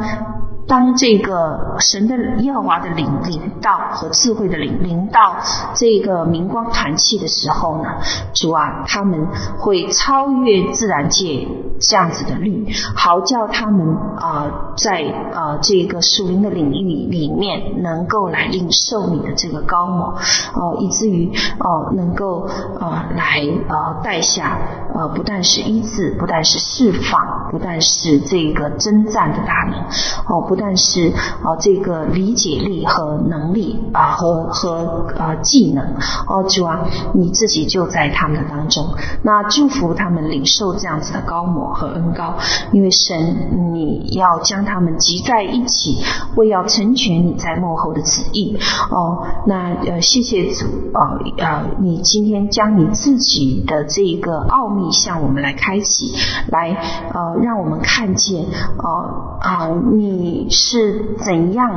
[0.66, 5.36] 当这个神的耶和华的灵临到和智慧的灵临到
[5.74, 7.90] 这个明光团契的时候呢，
[8.34, 9.28] 主啊，他们
[9.58, 11.46] 会超越自然界
[11.82, 12.66] 这样子的律，
[12.96, 13.86] 好叫他们
[14.18, 15.04] 啊、在
[15.34, 20.16] 啊、这个属灵的领域里面能够来领受你的这个膏抹，
[20.56, 21.23] 哦、呃，以至于
[21.60, 22.48] 哦、能够、
[22.80, 24.58] 呃、来、呃、带下
[24.94, 29.80] 呃不但是医治，不但是释放，不但是这个征战的大能
[30.28, 30.42] 哦。
[30.48, 31.14] 不但是
[31.44, 35.84] 啊，这个理解力和能力啊，和和呃技能
[36.28, 36.82] 哦，主啊，
[37.14, 38.84] 你自己就在他们当中。
[39.24, 42.36] 那祝福他们领受这样子的膏抹和恩高，
[42.72, 46.04] 因为神你要将他们集在一起，
[46.36, 48.58] 为要成全你在幕后的旨意
[48.90, 49.24] 哦。
[49.46, 56.14] 那呃，谢谢主啊啊，你今天将你自己的这个奥秘向我们来开启，
[56.52, 56.78] 来
[57.14, 60.48] 呃，让我们看见啊啊你。
[60.50, 61.70] 是怎样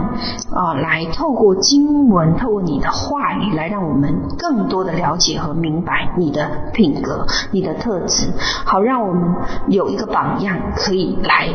[0.53, 0.75] 啊？
[0.75, 8.29] 来透过经文，透过你的话语，来让我们更多的了解和明白你的品格、你的特质，
[8.65, 9.35] 好让我们
[9.69, 11.49] 有一个榜样，可以来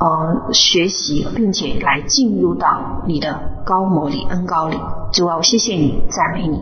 [0.00, 4.78] 呃学习，并且来进入到你的膏抹里、恩高里。
[5.12, 6.60] 主啊，我谢谢你，赞美你。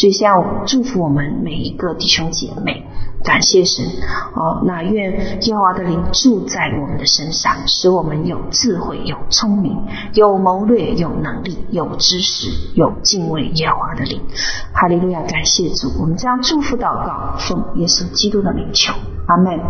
[0.00, 2.86] 所以现在我祝福我们每一个弟兄姐妹。
[3.22, 3.84] 感谢神，
[4.34, 5.12] 哦，那愿
[5.42, 9.76] 耶和华的灵住在我们的身上，使我们有智慧、有聪明、
[10.14, 14.22] 有谋略、有能力、有知识、有敬畏耶和华的灵。
[14.72, 15.20] 哈利路亚！
[15.20, 18.94] 感谢主，我们将祝福祷告，奉耶稣基督的名求，
[19.26, 19.60] 阿门。